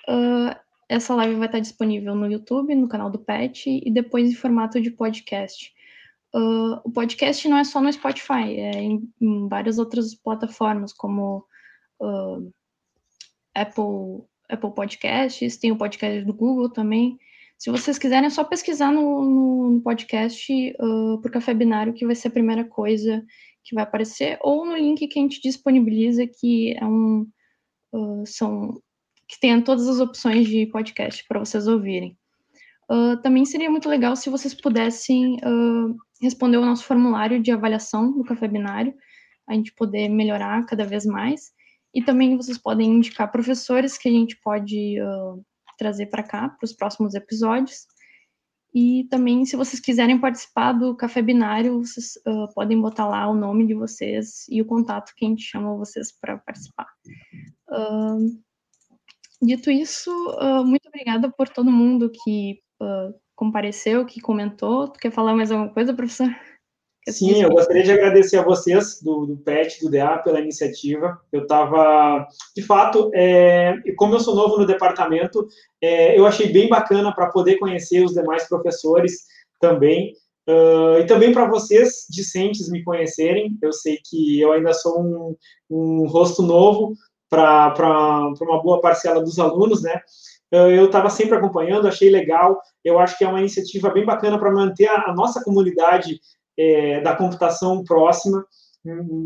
[0.08, 0.56] Uh,
[0.88, 4.80] essa live vai estar disponível no YouTube, no canal do PET, e depois em formato
[4.80, 5.72] de podcast.
[6.34, 11.44] Uh, o podcast não é só no Spotify, é em, em várias outras plataformas, como
[12.00, 12.52] uh,
[13.54, 17.18] Apple, Apple Podcasts, tem o podcast do Google também.
[17.58, 22.14] Se vocês quiserem, é só pesquisar no, no podcast uh, por Café Binário, que vai
[22.14, 23.24] ser a primeira coisa
[23.64, 27.26] que vai aparecer, ou no link que a gente disponibiliza, que é um.
[27.92, 28.80] Uh, são.
[29.26, 32.16] que tem todas as opções de podcast para vocês ouvirem.
[32.90, 38.12] Uh, também seria muito legal se vocês pudessem uh, responder o nosso formulário de avaliação
[38.12, 38.94] do Café Binário,
[39.48, 41.50] a gente poder melhorar cada vez mais.
[41.92, 45.44] E também vocês podem indicar professores que a gente pode uh,
[45.78, 47.86] trazer para cá, para os próximos episódios.
[48.74, 53.34] E também, se vocês quiserem participar do Café Binário, vocês uh, podem botar lá o
[53.34, 56.86] nome de vocês e o contato que a gente chama vocês para participar.
[57.70, 58.42] Uh,
[59.40, 62.62] dito isso, uh, muito obrigada por todo mundo que
[63.34, 64.88] compareceu, que comentou.
[64.88, 66.28] Tu quer falar mais alguma coisa, professor?
[67.10, 71.20] Sim, eu gostaria de agradecer a vocês do, do PET, do DA, pela iniciativa.
[71.32, 75.46] Eu estava, de fato, é, como eu sou novo no departamento,
[75.80, 79.26] é, eu achei bem bacana para poder conhecer os demais professores
[79.60, 80.14] também.
[80.48, 83.58] Uh, e também para vocês, discentes, me conhecerem.
[83.60, 85.36] Eu sei que eu ainda sou um,
[85.68, 86.94] um rosto novo
[87.28, 87.74] para
[88.40, 90.00] uma boa parcela dos alunos, né?
[90.50, 92.58] eu estava sempre acompanhando, achei legal.
[92.82, 96.18] Eu acho que é uma iniciativa bem bacana para manter a, a, nossa comunidade
[96.58, 98.44] é, da computação próxima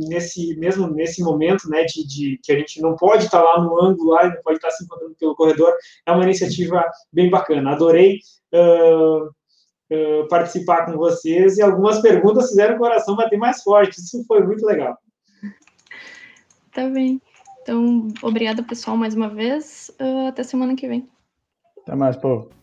[0.08, 3.80] nesse mesmo nesse momento, né, de, de, que a gente não pode estar lá no
[3.82, 5.74] ângulo, lá, não pode estar se encontrando pelo corredor,
[6.06, 7.72] é uma iniciativa bem bacana.
[7.72, 8.18] Adorei
[8.52, 14.00] uh, uh, participar com vocês e algumas perguntas fizeram o coração bater mais forte.
[14.00, 14.96] Isso foi muito legal.
[16.72, 17.20] Tá bem.
[17.60, 19.90] Então, obrigada, pessoal, mais uma vez.
[20.00, 21.08] Uh, até semana que vem.
[21.82, 22.61] Até mais, povo.